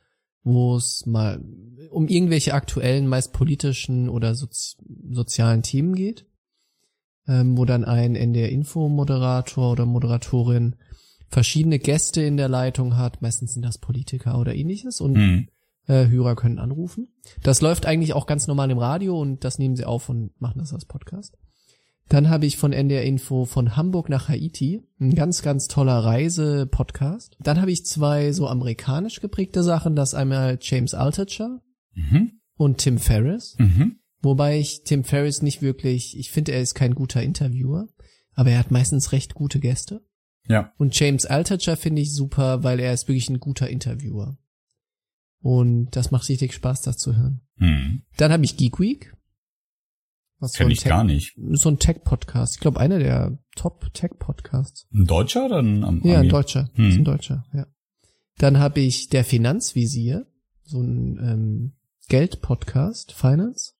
wo 0.43 0.75
es 0.75 1.05
mal 1.05 1.43
um 1.91 2.07
irgendwelche 2.07 2.53
aktuellen, 2.53 3.07
meist 3.07 3.33
politischen 3.33 4.09
oder 4.09 4.35
sozi 4.35 4.77
sozialen 5.11 5.61
Themen 5.63 5.95
geht. 5.95 6.25
Ähm, 7.27 7.57
wo 7.57 7.65
dann 7.65 7.85
ein 7.85 8.15
NDR 8.15 8.49
Info 8.49 8.89
Moderator 8.89 9.71
oder 9.71 9.85
Moderatorin 9.85 10.75
verschiedene 11.27 11.77
Gäste 11.77 12.23
in 12.23 12.37
der 12.37 12.49
Leitung 12.49 12.97
hat. 12.97 13.21
Meistens 13.21 13.53
sind 13.53 13.61
das 13.63 13.77
Politiker 13.77 14.39
oder 14.39 14.55
ähnliches. 14.55 14.99
Und 14.99 15.13
Mhm. 15.13 15.47
äh, 15.87 16.07
Hörer 16.07 16.35
können 16.35 16.57
anrufen. 16.57 17.09
Das 17.43 17.61
läuft 17.61 17.85
eigentlich 17.85 18.13
auch 18.13 18.25
ganz 18.25 18.47
normal 18.47 18.71
im 18.71 18.79
Radio 18.79 19.19
und 19.19 19.43
das 19.43 19.59
nehmen 19.59 19.75
sie 19.75 19.85
auf 19.85 20.09
und 20.09 20.39
machen 20.41 20.57
das 20.59 20.73
als 20.73 20.85
Podcast. 20.85 21.37
Dann 22.09 22.29
habe 22.29 22.45
ich 22.47 22.57
von 22.57 22.73
NDR 22.73 23.03
Info 23.03 23.45
von 23.45 23.75
Hamburg 23.75 24.09
nach 24.09 24.29
Haiti, 24.29 24.81
ein 24.99 25.13
ganz, 25.15 25.41
ganz 25.43 25.67
toller 25.67 25.99
Reise-Podcast. 26.03 27.37
Dann 27.39 27.61
habe 27.61 27.71
ich 27.71 27.85
zwei 27.85 28.31
so 28.31 28.47
amerikanisch 28.47 29.21
geprägte 29.21 29.61
Sachen, 29.63 29.95
das 29.95 30.13
einmal 30.15 30.57
James 30.61 30.93
Altucher 30.93 31.61
Mhm. 31.93 32.39
und 32.55 32.79
Tim 32.79 32.97
Ferriss. 32.97 33.55
Mhm. 33.59 33.99
Wobei 34.21 34.59
ich 34.59 34.83
Tim 34.83 35.03
Ferriss 35.03 35.41
nicht 35.41 35.61
wirklich, 35.61 36.17
ich 36.17 36.31
finde, 36.31 36.51
er 36.51 36.61
ist 36.61 36.73
kein 36.73 36.95
guter 36.95 37.21
Interviewer, 37.21 37.87
aber 38.33 38.51
er 38.51 38.59
hat 38.59 38.71
meistens 38.71 39.11
recht 39.11 39.33
gute 39.33 39.59
Gäste. 39.59 40.01
Ja. 40.47 40.73
Und 40.77 40.99
James 40.99 41.25
Altucher 41.25 41.77
finde 41.77 42.01
ich 42.01 42.13
super, 42.13 42.63
weil 42.63 42.79
er 42.79 42.93
ist 42.93 43.07
wirklich 43.07 43.29
ein 43.29 43.39
guter 43.39 43.69
Interviewer. 43.69 44.37
Und 45.41 45.95
das 45.95 46.11
macht 46.11 46.27
richtig 46.27 46.53
Spaß, 46.53 46.81
das 46.81 46.97
zu 46.97 47.15
hören. 47.15 47.41
Mhm. 47.57 48.01
Dann 48.17 48.31
habe 48.31 48.43
ich 48.43 48.57
Geek 48.57 48.79
Week. 48.79 49.13
Was 50.39 50.53
Kenn 50.53 50.67
ein 50.67 50.71
ich 50.71 50.83
gar 50.83 51.03
nicht. 51.03 51.35
So 51.51 51.69
ein 51.69 51.79
Tech-Podcast. 51.79 52.55
Ich 52.55 52.61
glaube, 52.61 52.79
einer 52.79 52.99
der 52.99 53.37
Top-Tech-Podcasts. 53.55 54.87
Ein 54.93 55.05
Deutscher 55.05 55.45
oder 55.45 55.59
ein 55.59 55.83
Am 55.83 56.01
Ja, 56.03 56.15
ein 56.15 56.19
Ami? 56.21 56.27
Deutscher. 56.29 56.69
Hm. 56.75 56.89
Ist 56.89 56.97
ein 56.97 57.03
Deutscher, 57.03 57.45
ja. 57.53 57.67
Dann 58.37 58.57
habe 58.57 58.79
ich 58.79 59.09
der 59.09 59.25
Finanzvisier, 59.25 60.25
so 60.63 60.81
ein 60.81 61.19
ähm, 61.21 61.73
Geld-Podcast, 62.07 63.11
Finance. 63.11 63.73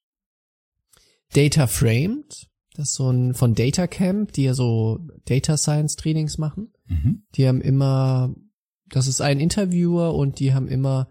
Data 1.33 1.67
Framed, 1.67 2.49
das 2.75 2.89
ist 2.89 2.95
so 2.95 3.09
ein 3.09 3.33
von 3.33 3.55
Data 3.55 3.87
Camp, 3.87 4.33
die 4.33 4.43
ja 4.43 4.53
so 4.53 4.99
Data 5.25 5.55
Science 5.57 5.95
Trainings 5.95 6.37
machen. 6.37 6.73
Mhm. 6.87 7.23
Die 7.35 7.47
haben 7.47 7.61
immer, 7.61 8.35
das 8.87 9.07
ist 9.07 9.21
ein 9.21 9.39
Interviewer 9.39 10.13
und 10.15 10.39
die 10.39 10.53
haben 10.53 10.67
immer 10.67 11.09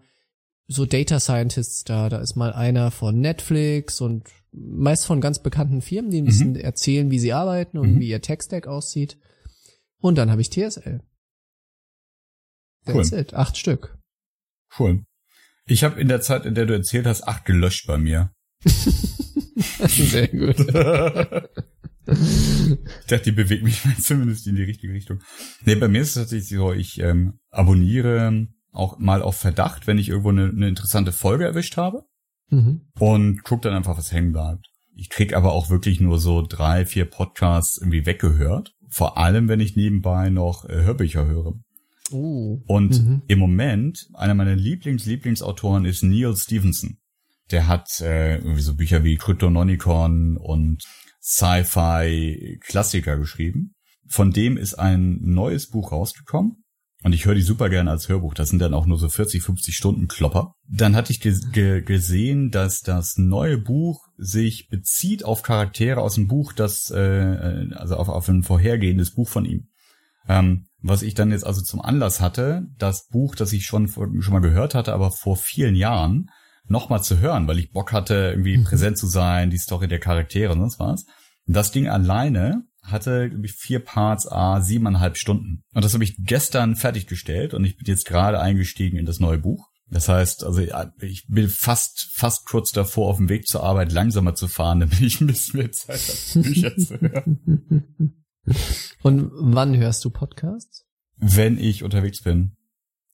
so 0.66 0.84
Data 0.84 1.20
Scientists 1.20 1.84
da. 1.84 2.08
Da 2.08 2.18
ist 2.18 2.36
mal 2.36 2.52
einer 2.52 2.90
von 2.90 3.20
Netflix 3.20 4.00
und 4.00 4.28
meist 4.52 5.06
von 5.06 5.20
ganz 5.20 5.42
bekannten 5.42 5.82
Firmen, 5.82 6.10
die 6.10 6.18
ein 6.22 6.24
bisschen 6.24 6.56
erzählen, 6.56 7.10
wie 7.10 7.18
sie 7.18 7.32
arbeiten 7.32 7.78
und 7.78 7.94
Mhm. 7.96 8.00
wie 8.00 8.08
ihr 8.08 8.22
Tech-Stack 8.22 8.66
aussieht. 8.66 9.18
Und 10.00 10.16
dann 10.16 10.30
habe 10.30 10.40
ich 10.40 10.50
TSL. 10.50 11.02
Cool. 12.86 12.94
That's 12.94 13.12
it. 13.12 13.34
Acht 13.34 13.56
Stück. 13.58 13.98
Cool. 14.78 15.04
Ich 15.66 15.84
habe 15.84 16.00
in 16.00 16.08
der 16.08 16.20
Zeit, 16.22 16.46
in 16.46 16.54
der 16.54 16.66
du 16.66 16.72
erzählt 16.74 17.06
hast, 17.06 17.22
acht 17.28 17.44
gelöscht 17.44 17.86
bei 17.86 17.98
mir. 17.98 18.32
Sehr 19.86 20.28
gut. 20.28 20.58
Ich 22.10 23.06
dachte, 23.06 23.24
die 23.24 23.32
bewegt 23.32 23.64
mich 23.64 23.82
zumindest 24.02 24.46
in 24.46 24.56
die 24.56 24.62
richtige 24.62 24.92
Richtung. 24.94 25.20
Nee, 25.64 25.74
bei 25.74 25.88
mir 25.88 26.00
ist 26.00 26.08
es 26.08 26.14
tatsächlich 26.14 26.48
so, 26.48 26.72
ich 26.72 26.98
ähm, 27.00 27.38
abonniere 27.50 28.46
auch 28.72 28.98
mal 28.98 29.20
auf 29.22 29.36
Verdacht, 29.36 29.86
wenn 29.86 29.98
ich 29.98 30.08
irgendwo 30.08 30.30
eine, 30.30 30.48
eine 30.48 30.68
interessante 30.68 31.12
Folge 31.12 31.44
erwischt 31.44 31.76
habe 31.76 32.04
Mhm. 32.50 32.82
und 32.98 33.42
guck 33.44 33.62
dann 33.62 33.74
einfach, 33.74 33.96
was 33.98 34.12
hängen 34.12 34.32
bleibt. 34.32 34.66
Ich 34.94 35.10
krieg 35.10 35.34
aber 35.34 35.52
auch 35.52 35.70
wirklich 35.70 36.00
nur 36.00 36.18
so 36.18 36.42
drei, 36.46 36.84
vier 36.86 37.04
Podcasts 37.04 37.78
irgendwie 37.78 38.04
weggehört. 38.06 38.74
Vor 38.90 39.16
allem, 39.18 39.48
wenn 39.48 39.60
ich 39.60 39.76
nebenbei 39.76 40.30
noch 40.30 40.64
äh, 40.64 40.82
Hörbücher 40.82 41.26
höre. 41.26 41.54
Oh. 42.10 42.60
Und 42.66 42.98
Mhm. 43.04 43.22
im 43.28 43.38
Moment, 43.38 44.08
einer 44.14 44.34
meiner 44.34 44.56
Lieblings-Lieblingsautoren 44.56 45.84
ist 45.84 46.02
Neil 46.02 46.34
Stevenson. 46.36 46.96
Der 47.50 47.66
hat 47.68 48.00
äh, 48.00 48.36
irgendwie 48.38 48.62
so 48.62 48.74
Bücher 48.74 49.04
wie 49.04 49.16
Cryptonomicon 49.16 50.36
und 50.38 50.82
Sci-Fi-Klassiker 51.22 53.16
geschrieben. 53.18 53.74
Von 54.08 54.32
dem 54.32 54.56
ist 54.56 54.74
ein 54.74 55.18
neues 55.20 55.68
Buch 55.68 55.92
rausgekommen. 55.92 56.64
Und 57.04 57.12
ich 57.12 57.26
höre 57.26 57.36
die 57.36 57.42
super 57.42 57.68
gerne 57.68 57.90
als 57.92 58.08
Hörbuch. 58.08 58.34
Das 58.34 58.48
sind 58.48 58.58
dann 58.58 58.74
auch 58.74 58.84
nur 58.86 58.98
so 58.98 59.08
40, 59.08 59.42
50 59.42 59.76
Stunden 59.76 60.08
Klopper. 60.08 60.54
Dann 60.68 60.96
hatte 60.96 61.12
ich 61.12 61.20
ge 61.20 61.34
ge 61.52 61.80
gesehen, 61.82 62.50
dass 62.50 62.80
das 62.80 63.14
neue 63.16 63.56
Buch 63.58 64.00
sich 64.16 64.68
bezieht 64.68 65.24
auf 65.24 65.42
Charaktere 65.42 66.00
aus 66.00 66.16
dem 66.16 66.26
Buch, 66.26 66.52
das 66.52 66.90
äh, 66.90 67.68
also 67.74 67.96
auf, 67.96 68.08
auf 68.08 68.28
ein 68.28 68.42
vorhergehendes 68.42 69.14
Buch 69.14 69.28
von 69.28 69.44
ihm. 69.44 69.68
Ähm, 70.28 70.66
was 70.80 71.02
ich 71.02 71.14
dann 71.14 71.30
jetzt 71.30 71.46
also 71.46 71.62
zum 71.62 71.80
Anlass 71.80 72.20
hatte, 72.20 72.66
das 72.78 73.06
Buch, 73.06 73.36
das 73.36 73.52
ich 73.52 73.64
schon 73.64 73.88
schon 73.88 74.32
mal 74.32 74.40
gehört 74.40 74.74
hatte, 74.74 74.92
aber 74.92 75.12
vor 75.12 75.36
vielen 75.36 75.76
Jahren 75.76 76.26
nochmal 76.66 77.02
zu 77.02 77.18
hören, 77.18 77.46
weil 77.46 77.58
ich 77.60 77.70
Bock 77.70 77.92
hatte, 77.92 78.30
irgendwie 78.32 78.58
Mhm. 78.58 78.64
präsent 78.64 78.98
zu 78.98 79.06
sein, 79.06 79.50
die 79.50 79.58
Story 79.58 79.86
der 79.88 80.00
Charaktere 80.00 80.52
und 80.52 80.58
sonst 80.58 80.78
was. 80.80 81.06
Das 81.46 81.70
Ding 81.70 81.88
alleine 81.88 82.64
hatte 82.90 83.30
glaub 83.30 83.44
ich, 83.44 83.52
vier 83.52 83.80
Parts, 83.80 84.30
a 84.30 84.60
siebeneinhalb 84.60 85.16
Stunden. 85.16 85.62
Und 85.74 85.84
das 85.84 85.94
habe 85.94 86.04
ich 86.04 86.16
gestern 86.18 86.76
fertiggestellt 86.76 87.54
und 87.54 87.64
ich 87.64 87.76
bin 87.76 87.86
jetzt 87.86 88.06
gerade 88.06 88.40
eingestiegen 88.40 88.98
in 88.98 89.06
das 89.06 89.20
neue 89.20 89.38
Buch. 89.38 89.68
Das 89.90 90.08
heißt, 90.08 90.44
also 90.44 90.60
ich 91.00 91.26
bin 91.28 91.48
fast 91.48 92.10
fast 92.12 92.46
kurz 92.46 92.72
davor, 92.72 93.08
auf 93.08 93.16
dem 93.16 93.28
Weg 93.28 93.46
zur 93.46 93.62
Arbeit 93.62 93.92
langsamer 93.92 94.34
zu 94.34 94.48
fahren, 94.48 94.80
damit 94.80 95.00
ich 95.00 95.20
ein 95.20 95.26
bisschen 95.26 95.60
mehr 95.60 95.72
Zeit 95.72 96.00
habe, 96.00 96.42
Bücher 96.42 96.76
zu 96.76 97.00
hören. 97.00 98.14
Und 99.02 99.30
wann 99.34 99.76
hörst 99.76 100.04
du 100.04 100.10
Podcasts? 100.10 100.86
Wenn 101.16 101.58
ich 101.58 101.82
unterwegs 101.82 102.22
bin. 102.22 102.56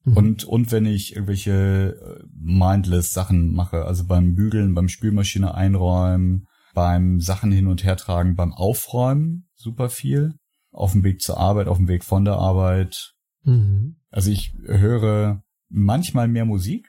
Mhm. 0.04 0.16
Und, 0.16 0.44
und 0.44 0.70
wenn 0.70 0.86
ich 0.86 1.14
irgendwelche 1.14 1.96
äh, 2.22 2.24
mindless 2.32 3.12
Sachen 3.12 3.52
mache, 3.52 3.84
also 3.84 4.04
beim 4.04 4.34
Bügeln, 4.34 4.74
beim 4.74 4.88
Spülmaschine 4.88 5.54
einräumen, 5.54 6.46
beim 6.74 7.20
Sachen 7.20 7.50
hin 7.50 7.66
und 7.66 7.84
her 7.84 7.96
tragen, 7.96 8.36
beim 8.36 8.52
Aufräumen 8.52 9.43
super 9.64 9.90
viel, 9.90 10.34
auf 10.70 10.92
dem 10.92 11.02
Weg 11.02 11.20
zur 11.20 11.38
Arbeit, 11.38 11.66
auf 11.66 11.78
dem 11.78 11.88
Weg 11.88 12.04
von 12.04 12.24
der 12.24 12.34
Arbeit. 12.34 13.14
Mhm. 13.42 13.96
Also 14.10 14.30
ich 14.30 14.54
höre 14.64 15.42
manchmal 15.68 16.28
mehr 16.28 16.44
Musik, 16.44 16.88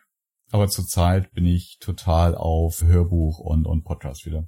aber 0.51 0.67
zurzeit 0.67 1.31
bin 1.31 1.45
ich 1.45 1.77
total 1.79 2.35
auf 2.35 2.83
Hörbuch 2.83 3.39
und, 3.39 3.65
und 3.65 3.83
Podcast 3.83 4.25
wieder. 4.25 4.47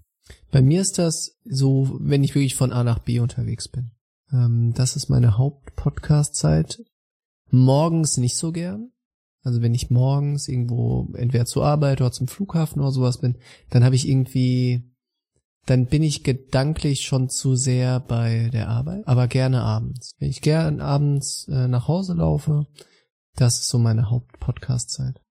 Bei 0.51 0.61
mir 0.61 0.81
ist 0.81 0.99
das 0.99 1.37
so, 1.45 1.97
wenn 1.99 2.23
ich 2.23 2.35
wirklich 2.35 2.55
von 2.55 2.71
A 2.71 2.83
nach 2.83 2.99
B 2.99 3.19
unterwegs 3.19 3.67
bin. 3.67 3.91
Ähm, 4.31 4.73
das 4.75 4.95
ist 4.95 5.09
meine 5.09 5.37
Haupt-Podcast-Zeit. 5.37 6.83
Morgens 7.49 8.17
nicht 8.17 8.35
so 8.35 8.51
gern. 8.51 8.91
Also 9.43 9.61
wenn 9.61 9.73
ich 9.73 9.89
morgens 9.89 10.49
irgendwo 10.49 11.07
entweder 11.13 11.45
zur 11.45 11.65
Arbeit 11.65 12.01
oder 12.01 12.11
zum 12.11 12.27
Flughafen 12.27 12.81
oder 12.81 12.91
sowas 12.91 13.19
bin, 13.19 13.37
dann 13.69 13.85
habe 13.85 13.95
ich 13.95 14.07
irgendwie, 14.07 14.83
dann 15.67 15.85
bin 15.85 16.01
ich 16.01 16.23
gedanklich 16.23 17.01
schon 17.01 17.29
zu 17.29 17.55
sehr 17.55 17.99
bei 17.99 18.49
der 18.51 18.69
Arbeit, 18.69 19.07
aber 19.07 19.27
gerne 19.27 19.61
abends. 19.61 20.15
Wenn 20.17 20.29
ich 20.29 20.41
gern 20.41 20.81
abends 20.81 21.47
äh, 21.49 21.67
nach 21.67 21.87
Hause 21.87 22.13
laufe, 22.15 22.65
das 23.35 23.59
ist 23.59 23.67
so 23.67 23.77
meine 23.77 24.09
Haupt-Podcast-Zeit. 24.09 25.21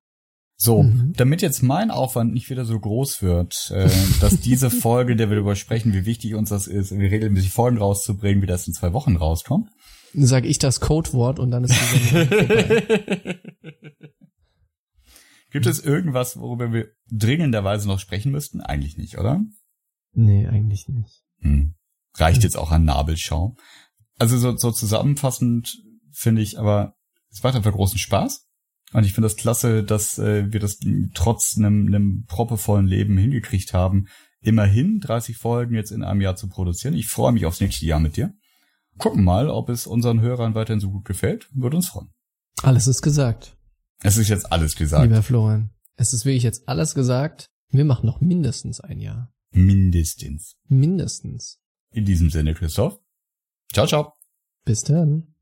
So, 0.58 0.84
Mhm. 0.84 1.12
damit 1.16 1.42
jetzt 1.42 1.62
mein 1.62 1.90
Aufwand 1.90 2.32
nicht 2.32 2.48
wieder 2.48 2.64
so 2.64 2.78
groß 2.78 3.20
wird, 3.22 3.70
äh, 3.74 3.90
dass 4.20 4.40
diese 4.40 4.70
Folge, 4.82 5.12
in 5.12 5.18
der 5.18 5.28
wir 5.28 5.36
darüber 5.36 5.56
sprechen, 5.56 5.92
wie 5.92 6.06
wichtig 6.06 6.34
uns 6.34 6.48
das 6.50 6.66
ist, 6.66 6.92
irgendwie 6.92 7.08
regelmäßig 7.08 7.50
Folgen 7.52 7.78
rauszubringen, 7.78 8.40
wie 8.42 8.46
das 8.46 8.66
in 8.66 8.72
zwei 8.72 8.92
Wochen 8.92 9.16
rauskommt. 9.16 9.68
Dann 10.14 10.24
sage 10.26 10.48
ich 10.48 10.58
das 10.58 10.80
Codewort 10.80 11.38
und 11.38 11.50
dann 11.50 11.64
ist 11.64 11.74
die. 11.74 13.34
Gibt 15.50 15.66
es 15.66 15.80
irgendwas, 15.84 16.38
worüber 16.38 16.72
wir 16.72 16.88
dringenderweise 17.10 17.88
noch 17.88 17.98
sprechen 18.00 18.32
müssten? 18.32 18.60
Eigentlich 18.60 18.96
nicht, 18.96 19.18
oder? 19.18 19.40
Nee, 20.16 20.46
eigentlich 20.46 20.88
nicht. 20.88 21.22
Hm. 21.40 21.74
Reicht 22.14 22.42
jetzt 22.42 22.56
auch 22.56 22.72
an 22.72 22.84
Nabelschau. 22.84 23.54
Also 24.18 24.38
so, 24.38 24.56
so 24.56 24.72
zusammenfassend 24.72 25.76
finde 26.10 26.40
ich 26.40 26.58
aber, 26.58 26.94
es 27.30 27.42
macht 27.42 27.54
einfach 27.54 27.72
großen 27.72 27.98
Spaß. 27.98 28.46
Und 28.92 29.04
ich 29.04 29.12
finde 29.12 29.26
das 29.26 29.36
klasse, 29.36 29.84
dass 29.84 30.18
äh, 30.18 30.50
wir 30.50 30.60
das 30.60 30.78
trotz 31.12 31.56
einem, 31.58 31.86
einem 31.86 32.24
proppevollen 32.26 32.86
Leben 32.86 33.18
hingekriegt 33.18 33.74
haben, 33.74 34.06
immerhin 34.40 35.00
30 35.00 35.36
Folgen 35.36 35.74
jetzt 35.74 35.90
in 35.90 36.02
einem 36.02 36.22
Jahr 36.22 36.36
zu 36.36 36.48
produzieren. 36.48 36.94
Ich 36.94 37.08
freue 37.08 37.32
mich 37.32 37.44
aufs 37.44 37.60
nächste 37.60 37.84
Jahr 37.84 38.00
mit 38.00 38.16
dir. 38.16 38.32
Gucken 38.96 39.22
mal, 39.24 39.50
ob 39.50 39.68
es 39.68 39.86
unseren 39.86 40.20
Hörern 40.20 40.54
weiterhin 40.54 40.80
so 40.80 40.90
gut 40.90 41.04
gefällt. 41.04 41.50
Würde 41.52 41.76
uns 41.76 41.88
freuen. 41.88 42.08
Alles 42.62 42.86
ist 42.86 43.02
gesagt, 43.02 43.58
Es 44.02 44.16
ist 44.16 44.28
jetzt 44.28 44.50
alles 44.50 44.76
gesagt. 44.76 45.02
lieber 45.04 45.22
Florian. 45.22 45.70
Es 45.96 46.14
ist 46.14 46.24
wirklich 46.24 46.44
jetzt 46.44 46.66
alles 46.68 46.94
gesagt. 46.94 47.50
Wir 47.70 47.84
machen 47.84 48.06
noch 48.06 48.22
mindestens 48.22 48.80
ein 48.80 49.00
Jahr. 49.00 49.30
Mindestens. 49.56 50.58
Mindestens. 50.68 51.58
In 51.90 52.04
diesem 52.04 52.28
Sinne, 52.28 52.54
Christoph. 52.54 53.00
Ciao, 53.72 53.86
ciao. 53.86 54.12
Bis 54.66 54.82
dann. 54.82 55.35